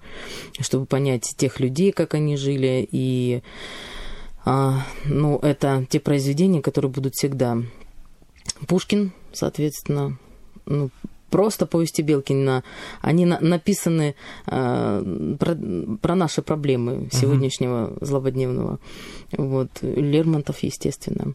чтобы 0.62 0.88
понять 0.88 1.36
тех 1.38 1.60
людей, 1.60 1.92
как 1.92 2.16
они 2.16 2.38
жили. 2.38 2.88
И 2.92 3.44
а, 4.46 4.84
ну, 5.06 5.38
это 5.44 5.86
те 5.90 6.00
произведения, 6.00 6.62
которые 6.62 6.90
будут 6.90 7.14
всегда. 7.14 7.58
Пушкин, 8.68 9.12
соответственно, 9.32 10.18
ну, 10.66 10.90
просто 11.30 11.66
повести 11.66 12.02
Белкина, 12.02 12.64
они 13.02 13.26
на, 13.26 13.40
написаны 13.40 14.16
э, 14.48 15.36
про, 15.40 15.58
про 16.02 16.16
наши 16.16 16.42
проблемы 16.42 17.10
сегодняшнего 17.12 17.92
uh-huh. 17.92 18.06
злободневного. 18.06 18.80
Вот. 19.38 19.70
Лермонтов, 19.82 20.60
естественно. 20.60 21.34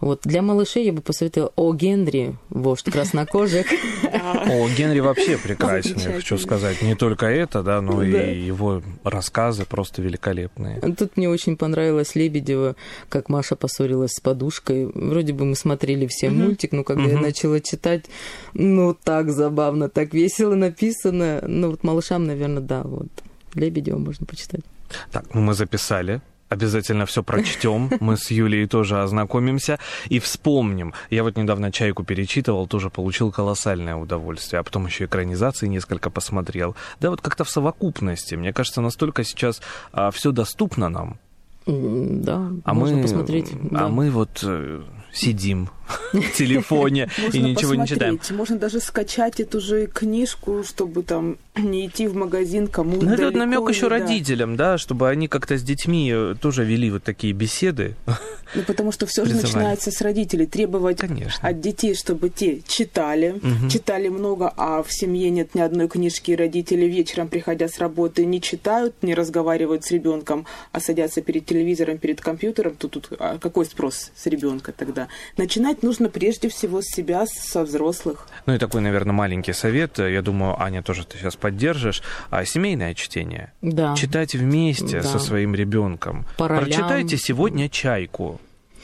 Вот. 0.00 0.20
Для 0.24 0.42
малышей 0.42 0.84
я 0.84 0.92
бы 0.92 1.00
посоветовала 1.00 1.52
О. 1.56 1.72
Генри, 1.74 2.36
вождь 2.50 2.90
краснокожих. 2.90 3.66
О, 4.02 4.68
Генри 4.76 5.00
вообще 5.00 5.38
прекрасный, 5.42 6.12
хочу 6.14 6.38
сказать. 6.38 6.82
Не 6.82 6.94
только 6.94 7.26
это, 7.26 7.62
да, 7.62 7.80
но 7.80 8.02
и 8.02 8.40
его 8.40 8.82
рассказы 9.04 9.64
просто 9.64 10.02
великолепные. 10.02 10.80
Тут 10.80 11.16
мне 11.16 11.28
очень 11.28 11.56
понравилось 11.56 12.14
Лебедева, 12.14 12.76
как 13.08 13.28
Маша 13.28 13.56
поссорилась 13.56 14.12
с 14.12 14.20
подушкой. 14.20 14.86
Вроде 14.94 15.32
бы 15.32 15.44
мы 15.44 15.54
смотрели 15.54 16.06
все 16.06 16.30
мультик, 16.30 16.72
но 16.72 16.84
когда 16.84 17.04
я 17.04 17.20
начала 17.20 17.60
читать, 17.60 18.06
ну 18.54 18.94
так 18.94 19.30
забавно, 19.36 19.88
так 19.88 20.14
весело 20.14 20.54
написано. 20.54 21.42
Ну 21.46 21.70
вот 21.70 21.84
малышам, 21.84 22.26
наверное, 22.26 22.62
да, 22.62 22.82
вот. 22.82 23.08
Лебедева 23.54 23.98
можно 23.98 24.26
почитать. 24.26 24.62
Так, 25.10 25.34
ну 25.34 25.40
мы 25.40 25.54
записали 25.54 26.20
Обязательно 26.48 27.06
все 27.06 27.22
прочтем. 27.22 27.90
Мы 28.00 28.16
с 28.16 28.30
Юлией 28.30 28.68
тоже 28.68 29.02
ознакомимся 29.02 29.78
и 30.08 30.20
вспомним. 30.20 30.94
Я 31.10 31.24
вот 31.24 31.36
недавно 31.36 31.72
«Чайку» 31.72 32.04
перечитывал, 32.04 32.68
тоже 32.68 32.88
получил 32.88 33.32
колоссальное 33.32 33.96
удовольствие. 33.96 34.60
А 34.60 34.62
потом 34.62 34.86
еще 34.86 35.06
экранизации 35.06 35.66
несколько 35.66 36.08
посмотрел. 36.08 36.76
Да 37.00 37.10
вот 37.10 37.20
как-то 37.20 37.42
в 37.42 37.50
совокупности. 37.50 38.36
Мне 38.36 38.52
кажется, 38.52 38.80
настолько 38.80 39.24
сейчас 39.24 39.60
а, 39.92 40.12
все 40.12 40.30
доступно 40.30 40.88
нам. 40.88 41.18
Да, 41.66 42.52
а 42.64 42.74
можно 42.74 42.98
мы, 42.98 43.02
посмотреть. 43.02 43.50
А 43.72 43.74
да. 43.74 43.88
мы 43.88 44.10
вот 44.10 44.38
э, 44.44 44.82
сидим 45.12 45.68
в 46.12 46.32
телефоне 46.36 47.08
и 47.32 47.40
ничего 47.40 47.74
не 47.74 47.86
читаем. 47.86 48.20
Можно 48.30 48.58
даже 48.58 48.80
скачать 48.80 49.40
эту 49.40 49.60
же 49.60 49.86
книжку, 49.86 50.64
чтобы 50.64 51.02
там 51.02 51.38
не 51.56 51.86
идти 51.86 52.06
в 52.06 52.14
магазин 52.14 52.68
кому 52.68 53.00
Ну, 53.00 53.12
это 53.12 53.30
намек 53.30 53.68
еще 53.68 53.88
родителям, 53.88 54.56
да, 54.56 54.78
чтобы 54.78 55.08
они 55.08 55.28
как-то 55.28 55.56
с 55.56 55.62
детьми 55.62 56.10
э, 56.12 56.34
тоже 56.40 56.64
вели 56.64 56.90
вот 56.90 57.02
такие 57.02 57.32
беседы. 57.32 57.94
Ну, 58.54 58.62
потому 58.62 58.92
что 58.92 59.06
все 59.06 59.24
же 59.24 59.34
начинается 59.34 59.90
с 59.90 60.00
родителей. 60.00 60.46
Требовать 60.46 61.00
от 61.42 61.60
детей, 61.60 61.96
чтобы 61.96 62.30
те 62.30 62.60
читали, 62.66 63.40
читали 63.68 64.08
много, 64.08 64.52
а 64.56 64.84
в 64.84 64.92
семье 64.92 65.30
нет 65.30 65.56
ни 65.56 65.60
одной 65.60 65.88
книжки, 65.88 66.30
и 66.30 66.36
родители 66.36 66.84
вечером, 66.84 67.26
приходя 67.26 67.68
с 67.68 67.78
работы, 67.78 68.24
не 68.24 68.40
читают, 68.40 68.94
не 69.02 69.14
разговаривают 69.14 69.84
с 69.84 69.90
ребенком, 69.90 70.46
а 70.70 70.80
садятся 70.80 71.22
перед 71.22 71.44
телевизором, 71.44 71.98
перед 71.98 72.20
компьютером. 72.20 72.76
Тут, 72.76 72.92
тут 72.92 73.08
а 73.18 73.38
какой 73.38 73.66
спрос 73.66 74.12
с 74.14 74.26
ребенка 74.26 74.72
тогда? 74.72 75.08
Начинать 75.36 75.75
нужно 75.82 76.08
прежде 76.08 76.48
всего 76.48 76.82
с 76.82 76.86
себя, 76.86 77.26
со 77.26 77.62
взрослых. 77.64 78.28
Ну 78.46 78.54
и 78.54 78.58
такой, 78.58 78.80
наверное, 78.80 79.12
маленький 79.12 79.52
совет. 79.52 79.98
Я 79.98 80.22
думаю, 80.22 80.60
Аня 80.60 80.82
тоже 80.82 81.04
ты 81.04 81.18
сейчас 81.18 81.36
поддержишь. 81.36 82.02
А 82.30 82.44
семейное 82.44 82.94
чтение. 82.94 83.52
Да. 83.62 83.94
Читать 83.96 84.34
вместе 84.34 85.00
да. 85.00 85.02
со 85.02 85.18
своим 85.18 85.54
ребенком. 85.54 86.26
Прочитайте 86.36 87.16
сегодня 87.16 87.68
чайку 87.68 88.40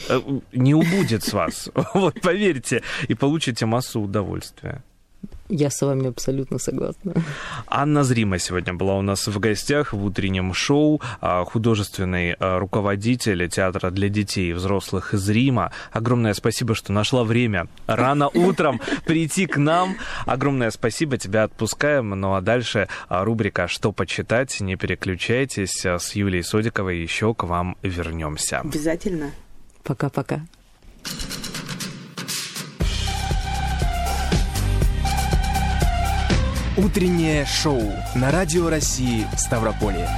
э, 0.09 0.21
не 0.53 0.75
убудет 0.75 1.25
с 1.25 1.33
вас. 1.33 1.71
Вот, 1.95 2.21
поверьте, 2.21 2.83
и 3.09 3.15
получите 3.15 3.67
массу 3.67 4.01
удовольствия. 4.01 4.83
Я 5.55 5.69
с 5.69 5.83
вами 5.83 6.09
абсолютно 6.09 6.59
согласна. 6.59 7.13
Анна 7.67 8.05
Зрима 8.05 8.39
сегодня 8.39 8.73
была 8.73 8.97
у 8.97 9.03
нас 9.03 9.27
в 9.27 9.39
гостях 9.39 9.93
в 9.93 10.03
утреннем 10.03 10.55
шоу. 10.55 11.03
А, 11.21 11.45
художественный 11.45 12.33
а, 12.33 12.59
руководитель 12.59 13.47
театра 13.51 13.91
для 13.91 14.09
детей 14.09 14.51
и 14.51 14.53
взрослых 14.55 15.13
из 15.13 15.29
Рима. 15.29 15.71
Огромное 15.93 16.33
спасибо, 16.33 16.75
что 16.75 16.93
нашла 16.93 17.23
время 17.23 17.69
рано 17.87 18.29
утром 18.29 18.81
прийти 19.05 19.47
к 19.47 19.59
нам. 19.59 19.97
Огромное 20.25 20.71
спасибо, 20.71 21.19
тебя 21.19 21.45
отпускаем. 21.45 22.09
Ну 22.11 22.35
а 22.35 22.41
дальше 22.41 22.89
а, 23.09 23.23
рубрика 23.23 23.69
«Что 23.69 23.93
почитать?» 23.93 24.59
Не 24.61 24.77
переключайтесь. 24.77 25.85
С 25.85 26.15
Юлией 26.15 26.45
Содиковой 26.45 27.03
еще 27.03 27.35
к 27.35 27.45
вам 27.45 27.77
вернемся. 27.83 28.61
Обязательно. 28.61 29.33
Пока-пока. 29.83 30.41
Утреннее 36.75 37.45
шоу 37.45 37.83
на 38.15 38.31
Радио 38.31 38.71
России 38.71 39.27
Ставрополье. 39.37 40.09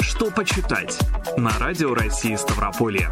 Что 0.00 0.30
почитать 0.30 0.96
на 1.36 1.50
Радио 1.58 1.92
России 1.92 2.36
Ставрополье. 2.36 3.10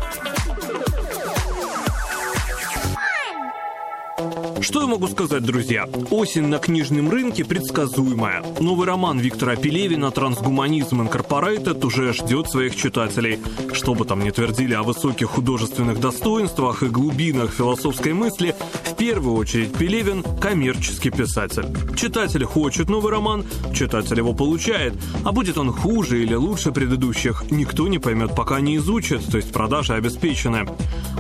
Что 4.61 4.81
я 4.81 4.87
могу 4.87 5.07
сказать, 5.07 5.43
друзья? 5.43 5.87
Осень 6.11 6.47
на 6.47 6.59
книжном 6.59 7.11
рынке 7.11 7.45
предсказуемая. 7.45 8.43
Новый 8.59 8.87
роман 8.87 9.19
Виктора 9.19 9.55
Пелевина 9.55 10.11
«Трансгуманизм 10.11 11.03
Инкорпорейтед» 11.03 11.85
уже 11.85 12.13
ждет 12.13 12.49
своих 12.49 12.75
читателей. 12.75 13.39
Что 13.73 13.95
бы 13.95 14.05
там 14.05 14.25
ни 14.25 14.31
твердили 14.31 14.75
о 14.75 14.83
высоких 14.83 15.29
художественных 15.29 16.01
достоинствах 16.01 16.83
и 16.83 16.87
глубинах 16.87 17.53
философской 17.53 18.15
мысли, 18.15 18.57
в 18.85 18.95
первую 18.97 19.37
очередь 19.37 19.75
Пелевин– 19.75 20.25
коммерческий 20.41 21.11
писатель. 21.11 21.67
Читатель 21.95 22.45
хочет 22.45 22.89
новый 22.89 23.13
роман, 23.13 23.45
читатель 23.75 24.17
его 24.17 24.33
получает, 24.33 24.95
а 25.25 25.33
будет 25.33 25.59
он 25.59 25.71
хуже 25.71 26.23
или 26.23 26.35
лучше 26.35 26.73
предыдущих, 26.73 27.45
никто 27.51 27.89
не 27.89 27.99
поймет, 27.99 28.35
пока 28.35 28.61
не 28.61 28.77
изучит, 28.77 29.21
то 29.31 29.37
есть 29.37 29.53
продажи 29.53 29.93
обеспечены. 29.93 30.67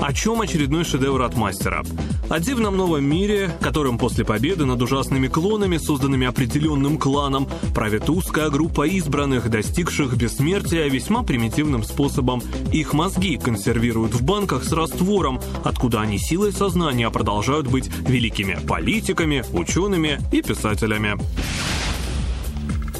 О 0.00 0.12
чем 0.12 0.40
очередной 0.40 0.84
шедевр 0.84 1.22
от 1.22 1.36
мастера? 1.36 1.82
О 2.28 2.40
дивном 2.40 2.76
новом 2.76 2.86
новом 2.86 3.04
мире, 3.26 3.50
которым 3.60 3.98
после 3.98 4.24
победы 4.24 4.66
над 4.66 4.80
ужасными 4.80 5.26
клонами, 5.26 5.78
созданными 5.78 6.26
определенным 6.26 6.96
кланом, 6.96 7.48
правит 7.74 8.08
узкая 8.08 8.50
группа 8.50 8.86
избранных, 8.86 9.50
достигших 9.50 10.16
бессмертия 10.16 10.88
весьма 10.88 11.24
примитивным 11.24 11.82
способом. 11.82 12.40
Их 12.72 12.92
мозги 12.92 13.36
консервируют 13.36 14.14
в 14.14 14.22
банках 14.22 14.62
с 14.62 14.72
раствором, 14.72 15.40
откуда 15.64 16.02
они 16.02 16.18
силой 16.18 16.52
сознания 16.52 17.10
продолжают 17.10 17.66
быть 17.66 17.90
великими 18.06 18.58
политиками, 18.66 19.44
учеными 19.52 20.20
и 20.30 20.40
писателями. 20.40 21.16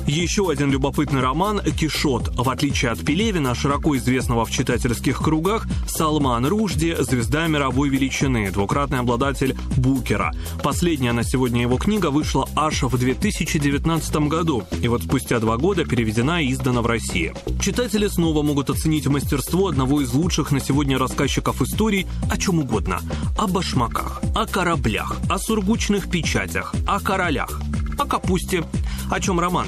Еще 0.07 0.49
один 0.49 0.71
любопытный 0.71 1.21
роман 1.21 1.61
«Кишот». 1.61 2.31
В 2.37 2.49
отличие 2.49 2.93
от 2.93 3.05
Пелевина, 3.05 3.57
широко 3.57 3.97
известного 3.97 4.45
в 4.45 4.51
читательских 4.53 5.19
кругах, 5.19 5.67
Салман 5.89 6.47
Ружди– 6.47 6.95
звезда 7.01 7.49
мировой 7.49 7.89
величины, 7.89 8.53
двукратный 8.53 9.01
обладатель 9.01 9.57
Букера. 9.77 10.33
Последняя 10.63 11.13
на 11.13 11.25
сегодня 11.25 11.63
его 11.63 11.77
книга 11.77 12.11
вышла 12.11 12.49
аж 12.55 12.85
в 12.85 12.97
2019 12.97 14.17
году, 14.29 14.63
и 14.81 14.87
вот 14.87 15.03
спустя 15.03 15.41
два 15.41 15.57
года 15.57 15.85
переведена 15.85 16.41
и 16.41 16.53
издана 16.53 16.83
в 16.83 16.87
России. 16.87 17.35
Читатели 17.61 18.07
снова 18.07 18.43
могут 18.43 18.71
оценить 18.71 19.09
мастерство 19.09 19.67
одного 19.67 20.03
из 20.03 20.15
лучших 20.15 20.53
на 20.53 20.61
сегодня 20.61 20.99
рассказчиков 20.99 21.61
историй 21.63 22.07
о 22.31 22.39
чем 22.39 22.61
угодно. 22.61 23.01
О 23.37 23.49
башмаках, 23.49 24.23
о 24.37 24.47
кораблях, 24.47 25.17
о 25.29 25.39
сургучных 25.39 26.09
печатях, 26.09 26.75
о 26.87 27.01
королях, 27.01 27.61
о 27.99 28.05
капусте. 28.05 28.65
О 29.11 29.21
чем 29.21 29.41
роман? 29.41 29.67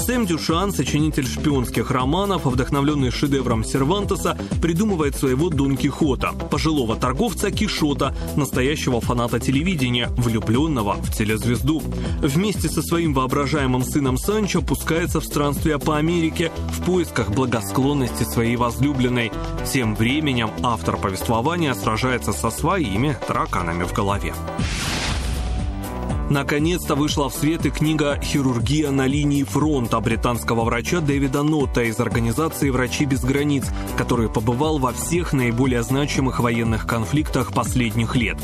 Сэм 0.00 0.24
Дюшан, 0.24 0.72
сочинитель 0.72 1.26
шпионских 1.26 1.90
романов, 1.90 2.46
вдохновленный 2.46 3.10
шедевром 3.10 3.62
Сервантеса, 3.62 4.36
придумывает 4.62 5.14
своего 5.14 5.50
Дон 5.50 5.76
Кихота, 5.76 6.32
пожилого 6.32 6.96
торговца 6.96 7.50
Кишота, 7.50 8.14
настоящего 8.34 9.00
фаната 9.00 9.38
телевидения, 9.38 10.08
влюбленного 10.16 10.94
в 10.94 11.12
телезвезду. 11.12 11.82
Вместе 12.22 12.68
со 12.68 12.82
своим 12.82 13.12
воображаемым 13.12 13.82
сыном 13.82 14.16
Санчо 14.16 14.62
пускается 14.62 15.20
в 15.20 15.24
странствие 15.24 15.78
по 15.78 15.98
Америке 15.98 16.50
в 16.72 16.84
поисках 16.84 17.30
благосклонности 17.30 18.22
своей 18.22 18.56
возлюбленной. 18.56 19.30
Тем 19.70 19.94
временем 19.94 20.50
автор 20.62 20.96
повествования 20.96 21.74
сражается 21.74 22.32
со 22.32 22.50
своими 22.50 23.16
тараканами 23.28 23.84
в 23.84 23.92
голове. 23.92 24.34
Наконец-то 26.30 26.94
вышла 26.94 27.28
в 27.28 27.34
свет 27.34 27.66
и 27.66 27.70
книга 27.70 28.20
«Хирургия 28.22 28.92
на 28.92 29.08
линии 29.08 29.42
фронта» 29.42 29.98
британского 29.98 30.62
врача 30.62 31.00
Дэвида 31.00 31.42
Нотта 31.42 31.82
из 31.82 31.98
организации 31.98 32.70
«Врачи 32.70 33.04
без 33.04 33.24
границ», 33.24 33.64
который 33.98 34.28
побывал 34.28 34.78
во 34.78 34.92
всех 34.92 35.32
наиболее 35.32 35.82
значимых 35.82 36.38
военных 36.38 36.86
конфликтах 36.86 37.52
последних 37.52 38.14
лет. 38.14 38.38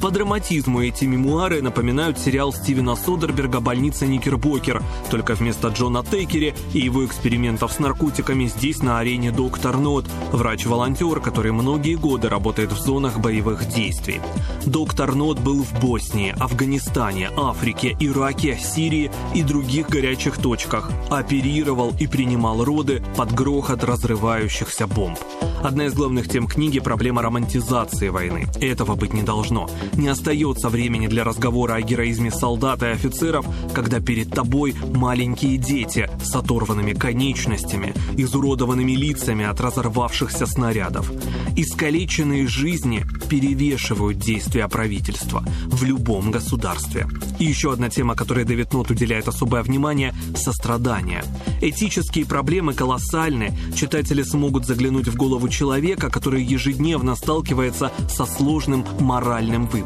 По 0.00 0.10
драматизму 0.10 0.82
эти 0.82 1.04
мемуары 1.04 1.60
напоминают 1.60 2.18
сериал 2.18 2.54
Стивена 2.54 2.96
Содерберга 2.96 3.60
«Больница 3.60 4.06
Никербокер», 4.06 4.82
только 5.10 5.34
вместо 5.34 5.68
Джона 5.68 6.02
Тейкери 6.02 6.54
и 6.72 6.78
его 6.78 7.04
экспериментов 7.04 7.72
с 7.72 7.78
наркотиками 7.78 8.46
здесь 8.46 8.82
на 8.82 8.98
арене 8.98 9.30
доктор 9.30 9.76
Нот, 9.76 10.06
врач-волонтер, 10.32 11.20
который 11.20 11.52
многие 11.52 11.96
годы 11.96 12.30
работает 12.30 12.72
в 12.72 12.80
зонах 12.80 13.18
боевых 13.20 13.68
действий. 13.68 14.22
Доктор 14.64 15.14
Нот 15.14 15.38
был 15.38 15.62
в 15.62 15.78
Боснии, 15.80 16.34
Афганистане, 16.38 17.30
Африке, 17.36 17.94
Ираке, 18.00 18.58
Сирии 18.58 19.10
и 19.34 19.42
других 19.42 19.90
горячих 19.90 20.38
точках. 20.38 20.90
Оперировал 21.10 21.92
и 22.00 22.06
принимал 22.06 22.64
роды 22.64 23.02
под 23.18 23.32
грохот 23.32 23.84
разрывающихся 23.84 24.86
бомб. 24.86 25.18
Одна 25.62 25.86
из 25.86 25.92
главных 25.92 26.26
тем 26.26 26.46
книги– 26.46 26.78
проблема 26.80 27.20
романтизации 27.20 28.08
войны. 28.08 28.46
Этого 28.62 28.94
быть 28.94 29.12
не 29.12 29.22
должно. 29.22 29.68
Не 29.96 30.08
остается 30.08 30.68
времени 30.68 31.06
для 31.06 31.24
разговора 31.24 31.74
о 31.74 31.82
героизме 31.82 32.30
солдат 32.30 32.82
и 32.82 32.86
офицеров, 32.86 33.46
когда 33.74 34.00
перед 34.00 34.30
тобой 34.30 34.74
маленькие 34.94 35.56
дети 35.58 36.08
с 36.22 36.34
оторванными 36.34 36.92
конечностями, 36.92 37.94
изуродованными 38.16 38.92
лицами 38.92 39.44
от 39.44 39.60
разорвавшихся 39.60 40.46
снарядов. 40.46 41.10
Искалеченные 41.56 42.46
жизни 42.46 43.04
перевешивают 43.28 44.18
действия 44.18 44.68
правительства 44.68 45.44
в 45.66 45.82
любом 45.84 46.30
государстве. 46.30 47.06
И 47.38 47.44
еще 47.44 47.72
одна 47.72 47.88
тема, 47.90 48.14
которой 48.14 48.44
Дэвид 48.44 48.72
Нот 48.72 48.90
уделяет 48.90 49.28
особое 49.28 49.62
внимание– 49.62 50.14
сострадание. 50.36 51.24
Этические 51.60 52.26
проблемы 52.26 52.74
колоссальны. 52.74 53.56
Читатели 53.74 54.22
смогут 54.22 54.66
заглянуть 54.66 55.08
в 55.08 55.16
голову 55.16 55.48
человека, 55.48 56.10
который 56.10 56.42
ежедневно 56.42 57.16
сталкивается 57.16 57.92
со 58.08 58.26
сложным 58.26 58.84
моральным 58.98 59.66
выбором. 59.66 59.79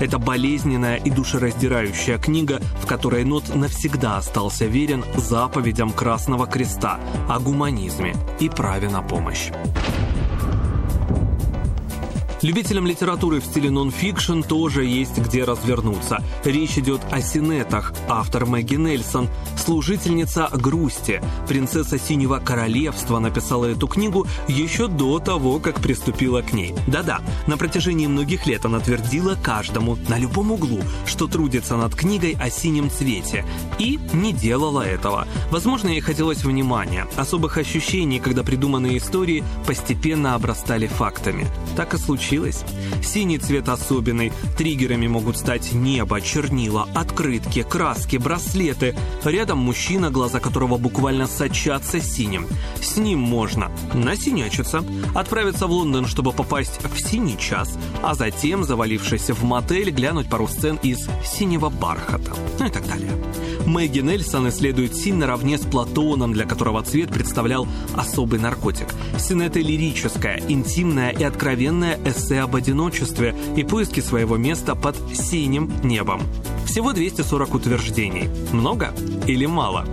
Это 0.00 0.18
болезненная 0.18 0.96
и 0.96 1.10
душераздирающая 1.10 2.18
книга, 2.18 2.60
в 2.82 2.86
которой 2.86 3.24
Нот 3.24 3.54
навсегда 3.54 4.16
остался 4.18 4.66
верен 4.66 5.04
заповедям 5.20 5.90
Красного 5.90 6.46
Креста 6.46 7.00
о 7.28 7.38
гуманизме 7.40 8.14
и 8.40 8.48
праве 8.48 8.88
на 8.88 9.02
помощь. 9.02 9.50
Любителям 12.40 12.86
литературы 12.86 13.40
в 13.40 13.44
стиле 13.44 13.68
нон-фикшн 13.68 14.42
тоже 14.42 14.84
есть 14.84 15.18
где 15.18 15.42
развернуться. 15.42 16.22
Речь 16.44 16.78
идет 16.78 17.00
о 17.10 17.20
синетах. 17.20 17.92
Автор 18.08 18.46
Мэгги 18.46 18.76
Нельсон, 18.76 19.28
служительница 19.56 20.48
грусти, 20.52 21.20
принцесса 21.48 21.98
Синего 21.98 22.38
Королевства 22.38 23.18
написала 23.18 23.64
эту 23.64 23.88
книгу 23.88 24.26
еще 24.46 24.86
до 24.86 25.18
того, 25.18 25.58
как 25.58 25.80
приступила 25.80 26.40
к 26.42 26.52
ней. 26.52 26.74
Да-да, 26.86 27.20
на 27.48 27.56
протяжении 27.56 28.06
многих 28.06 28.46
лет 28.46 28.64
она 28.64 28.78
твердила 28.78 29.34
каждому, 29.34 29.96
на 30.08 30.16
любом 30.16 30.52
углу, 30.52 30.80
что 31.06 31.26
трудится 31.26 31.76
над 31.76 31.96
книгой 31.96 32.36
о 32.40 32.50
синем 32.50 32.88
цвете. 32.88 33.44
И 33.80 33.98
не 34.12 34.32
делала 34.32 34.82
этого. 34.82 35.26
Возможно, 35.50 35.88
ей 35.88 36.00
хотелось 36.00 36.44
внимания, 36.44 37.08
особых 37.16 37.58
ощущений, 37.58 38.20
когда 38.20 38.44
придуманные 38.44 38.98
истории 38.98 39.42
постепенно 39.66 40.36
обрастали 40.36 40.86
фактами. 40.86 41.48
Так 41.76 41.94
и 41.94 41.98
случилось 41.98 42.28
случилось? 42.38 42.64
Синий 43.02 43.38
цвет 43.38 43.68
особенный. 43.68 44.32
Триггерами 44.56 45.06
могут 45.06 45.36
стать 45.36 45.72
небо, 45.72 46.20
чернила, 46.20 46.88
открытки, 46.94 47.62
краски, 47.62 48.16
браслеты. 48.16 48.94
Рядом 49.24 49.58
мужчина, 49.58 50.10
глаза 50.10 50.40
которого 50.40 50.78
буквально 50.78 51.26
сочатся 51.26 52.00
синим. 52.00 52.46
С 52.80 52.96
ним 52.96 53.18
можно 53.18 53.70
насинячиться, 53.94 54.84
отправиться 55.14 55.66
в 55.66 55.72
Лондон, 55.72 56.06
чтобы 56.06 56.32
попасть 56.32 56.80
в 56.82 57.00
синий 57.00 57.38
час, 57.38 57.78
а 58.02 58.14
затем, 58.14 58.64
завалившись 58.64 59.30
в 59.30 59.44
мотель, 59.44 59.90
глянуть 59.90 60.28
пару 60.28 60.48
сцен 60.48 60.78
из 60.82 61.08
синего 61.24 61.70
бархата. 61.70 62.32
Ну 62.58 62.66
и 62.66 62.70
так 62.70 62.86
далее. 62.86 63.12
Мэгги 63.66 64.00
Нельсон 64.00 64.48
исследует 64.48 64.96
син 64.96 65.18
наравне 65.18 65.58
с 65.58 65.60
Платоном, 65.60 66.32
для 66.32 66.46
которого 66.46 66.82
цвет 66.82 67.10
представлял 67.10 67.68
особый 67.94 68.40
наркотик. 68.40 68.88
Син— 69.18 69.42
это 69.42 69.60
лирическое, 69.60 70.40
интимное 70.48 71.10
и 71.10 71.22
откровенное 71.22 71.98
эссе 72.04 72.17
об 72.18 72.56
одиночестве 72.56 73.34
и 73.56 73.64
поиске 73.64 74.02
своего 74.02 74.36
места 74.36 74.74
под 74.74 74.96
синим 75.14 75.70
небом. 75.82 76.22
Всего 76.66 76.92
240 76.92 77.54
утверждений. 77.54 78.28
Много 78.52 78.92
или 79.26 79.46
мало? 79.46 79.86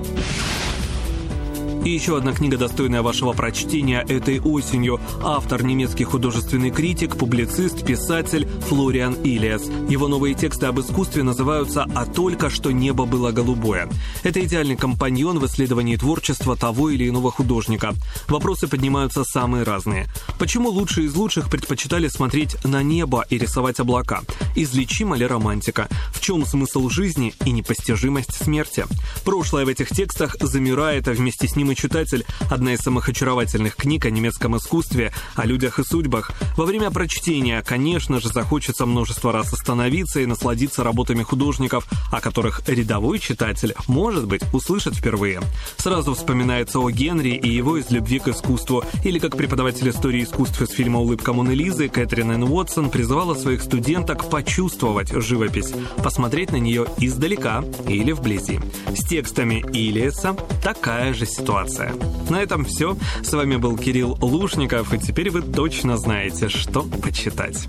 И 1.86 1.92
еще 1.92 2.18
одна 2.18 2.34
книга, 2.34 2.58
достойная 2.58 3.04
вашего 3.04 3.34
прочтения 3.34 4.04
этой 4.10 4.40
осенью. 4.40 5.00
Автор, 5.22 5.64
немецкий 5.64 6.04
художественный 6.04 6.72
критик, 6.72 7.16
публицист, 7.16 7.86
писатель 7.86 8.48
Флориан 8.68 9.14
Илиас. 9.14 9.70
Его 9.88 10.08
новые 10.08 10.34
тексты 10.34 10.66
об 10.66 10.80
искусстве 10.80 11.22
называются 11.22 11.86
«А 11.94 12.08
только 12.08 12.50
что 12.50 12.72
небо 12.72 13.06
было 13.06 13.32
голубое». 13.32 13.88
Это 14.24 14.44
идеальный 14.44 14.76
компаньон 14.76 15.38
в 15.38 15.46
исследовании 15.46 15.96
творчества 15.96 16.56
того 16.56 16.90
или 16.90 17.08
иного 17.08 17.32
художника. 17.32 17.94
Вопросы 18.28 18.68
поднимаются 18.68 19.24
самые 19.24 19.64
разные. 19.64 20.08
Почему 20.40 20.70
лучшие 20.70 21.06
из 21.06 21.14
лучших 21.14 21.52
предпочитали 21.52 22.08
смотреть 22.08 22.58
на 22.66 22.82
небо 22.82 23.24
и 23.30 23.38
рисовать 23.38 23.80
облака? 23.80 24.22
Излечима 24.56 25.18
ли 25.18 25.28
романтика? 25.28 25.88
В 26.12 26.20
чем 26.20 26.48
смысл 26.48 26.90
жизни 26.90 27.36
и 27.46 27.52
непостижимость 27.52 28.34
смерти? 28.34 28.86
Прошлое 29.24 29.66
в 29.66 29.70
этих 29.70 29.90
текстах 29.90 30.36
замирает, 30.40 31.08
а 31.08 31.12
вместе 31.12 31.48
с 31.48 31.56
ним 31.56 31.70
и 31.70 31.75
читатель»— 31.76 32.26
одна 32.50 32.74
из 32.74 32.80
самых 32.80 33.10
очаровательных 33.10 33.76
книг 33.76 34.06
о 34.06 34.10
немецком 34.10 34.58
искусстве, 34.58 35.14
о 35.36 35.46
людях 35.46 35.80
и 35.80 35.84
судьбах. 35.84 36.32
Во 36.58 36.66
время 36.66 36.92
прочтения, 36.92 37.62
конечно 37.62 38.20
же, 38.20 38.30
захочется 38.30 38.86
множество 38.86 39.32
раз 39.32 39.54
остановиться 39.54 40.20
и 40.22 40.26
насладиться 40.26 40.84
работами 40.84 41.24
художников, 41.24 41.88
о 42.12 42.22
которых 42.22 42.62
рядовой 42.68 43.20
читатель, 43.20 43.74
может 43.88 44.28
быть, 44.28 44.42
услышит 44.54 44.96
впервые. 44.96 45.42
Сразу 45.78 46.14
вспоминается 46.14 46.80
о 46.80 46.90
Генри 46.90 47.36
и 47.36 47.50
его 47.50 47.78
из 47.78 47.92
любви 47.92 48.20
к 48.20 48.28
искусству, 48.28 48.84
или 49.04 49.20
как 49.20 49.36
преподаватель 49.38 49.90
истории 49.90 50.24
искусств 50.24 50.62
из 50.62 50.70
фильма 50.70 51.00
«Улыбка 51.00 51.34
Моны 51.34 51.52
Лизы» 51.52 51.90
Кэтрин 51.90 52.32
Н. 52.32 52.44
Уотсон 52.44 52.90
призывала 52.90 53.36
своих 53.36 53.62
студенток 53.62 54.30
почувствовать 54.30 55.12
живопись, 55.12 55.74
посмотреть 56.04 56.52
на 56.52 56.58
нее 56.58 56.86
издалека 56.98 57.64
или 57.88 58.12
вблизи. 58.12 58.60
С 58.96 59.08
текстами 59.08 59.64
Илиеса 59.74 60.36
такая 60.64 61.14
же 61.14 61.26
ситуация 61.26 61.65
информация. 61.66 61.94
На 62.30 62.42
этом 62.42 62.66
все. 62.66 62.96
С 63.22 63.34
вами 63.34 63.56
был 63.58 63.78
Кирилл 63.78 64.18
Лушников, 64.22 64.94
и 64.94 65.00
теперь 65.00 65.30
вы 65.30 65.42
точно 65.42 65.98
знаете, 65.98 66.50
что 66.50 66.84
почитать. 66.84 67.68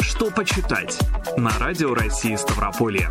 Что 0.00 0.30
почитать 0.30 0.98
на 1.36 1.50
Радио 1.58 1.94
России 1.94 2.36
Ставрополье. 2.36 3.10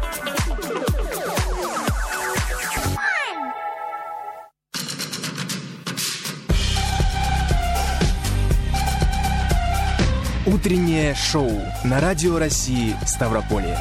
Утреннее 10.48 11.16
шоу 11.16 11.52
на 11.84 12.00
Радио 12.00 12.38
России 12.38 12.96
Ставрополье. 13.06 13.78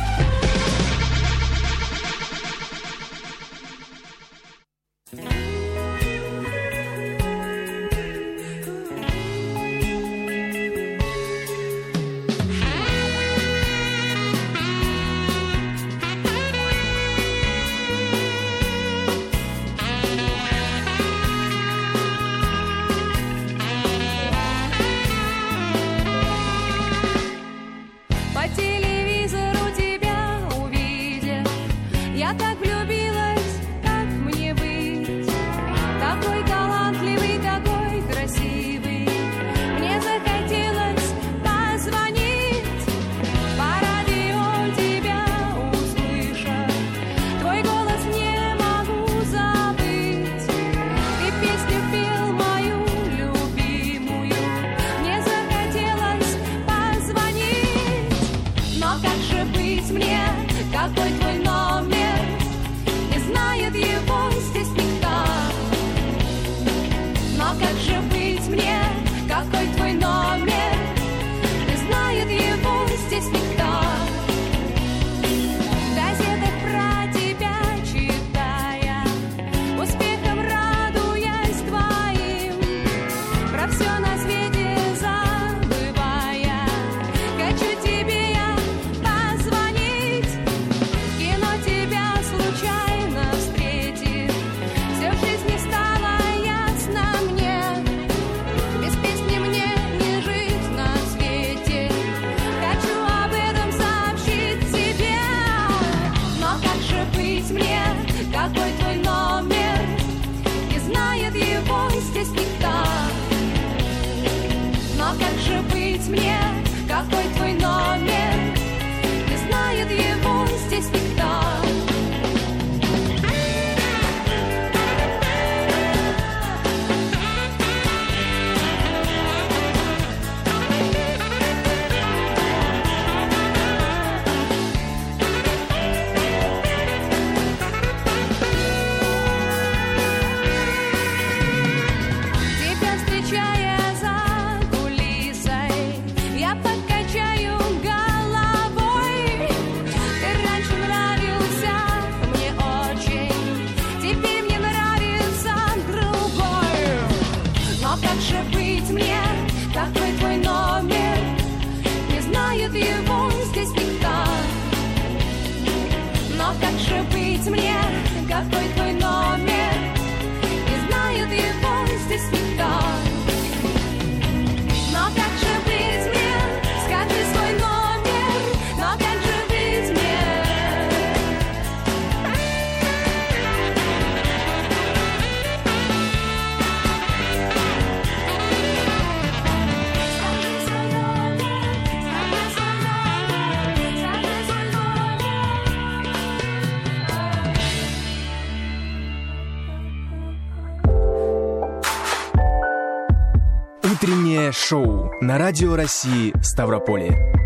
На 205.25 205.39
Радио 205.39 205.75
России 205.75 206.35
Ставрополье. 206.43 207.44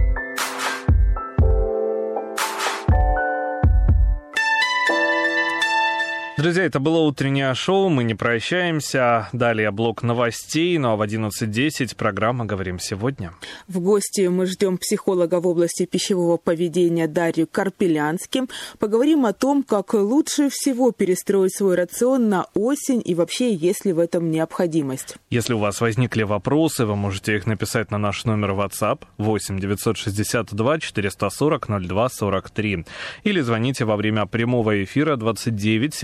Друзья, 6.39 6.63
это 6.63 6.79
было 6.79 6.99
утреннее 6.99 7.53
шоу, 7.55 7.89
мы 7.89 8.05
не 8.05 8.15
прощаемся. 8.15 9.29
Далее 9.33 9.73
блок 9.73 10.05
новостей, 10.05 10.79
ну 10.79 10.91
а 10.91 10.97
в 10.97 11.03
11.10 11.03 11.97
программа 11.97 12.45
«Говорим 12.45 12.79
сегодня». 12.79 13.33
В 13.67 13.81
гости 13.81 14.29
мы 14.29 14.47
ждем 14.47 14.79
психолога 14.79 15.41
в 15.41 15.49
области 15.49 15.85
пищевого 15.85 16.37
поведения 16.37 17.09
Дарью 17.09 17.49
Карпелянским. 17.51 18.49
Поговорим 18.79 19.27
о 19.27 19.33
том, 19.33 19.65
как 19.65 19.95
лучше 19.95 20.49
всего 20.49 20.93
перестроить 20.93 21.57
свой 21.57 21.75
рацион 21.75 22.29
на 22.29 22.47
осень 22.55 23.03
и 23.05 23.17
вообще, 23.17 23.53
есть 23.53 23.85
ли 23.85 23.93
в 23.93 23.99
этом 23.99 24.31
необходимость. 24.31 25.17
Если 25.31 25.55
у 25.55 25.59
вас 25.59 25.81
возникли 25.81 26.23
вопросы, 26.23 26.87
вы 26.87 26.95
можете 26.95 27.35
их 27.35 27.47
написать 27.47 27.91
на 27.91 27.99
наш 27.99 28.25
номер 28.25 28.53
WhatsApp 28.53 29.01
8 29.17 29.59
962 29.59 30.79
440 30.79 31.67
02 31.81 32.09
43 32.09 32.85
или 33.25 33.41
звоните 33.41 33.85
во 33.85 33.97
время 33.97 34.27
прямого 34.27 34.85
эфира 34.85 35.17
29 35.17 35.95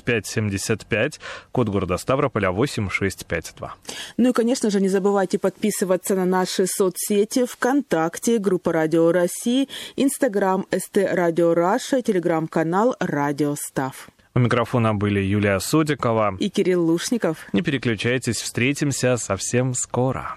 75 0.00 0.26
75, 0.26 1.20
код 1.52 1.68
города 1.68 1.96
Ставрополя 1.96 2.50
8652. 2.50 3.74
Ну 4.16 4.30
и, 4.30 4.32
конечно 4.32 4.70
же, 4.70 4.80
не 4.80 4.88
забывайте 4.88 5.38
подписываться 5.38 6.14
на 6.14 6.24
наши 6.24 6.66
соцсети 6.66 7.44
ВКонтакте, 7.46 8.38
группа 8.38 8.72
Радио 8.72 9.12
России, 9.12 9.68
Инстаграм 9.96 10.66
ST 10.70 10.98
Radio 11.12 11.54
Russia, 11.54 12.02
Телеграм-канал 12.02 12.96
Радио 13.00 13.54
Став. 13.56 14.08
У 14.34 14.38
микрофона 14.38 14.94
были 14.94 15.20
Юлия 15.20 15.60
Судикова. 15.60 16.36
И 16.38 16.48
Кирилл 16.48 16.86
Лушников. 16.86 17.46
Не 17.52 17.60
переключайтесь, 17.60 18.36
встретимся 18.36 19.18
совсем 19.18 19.74
скоро. 19.74 20.36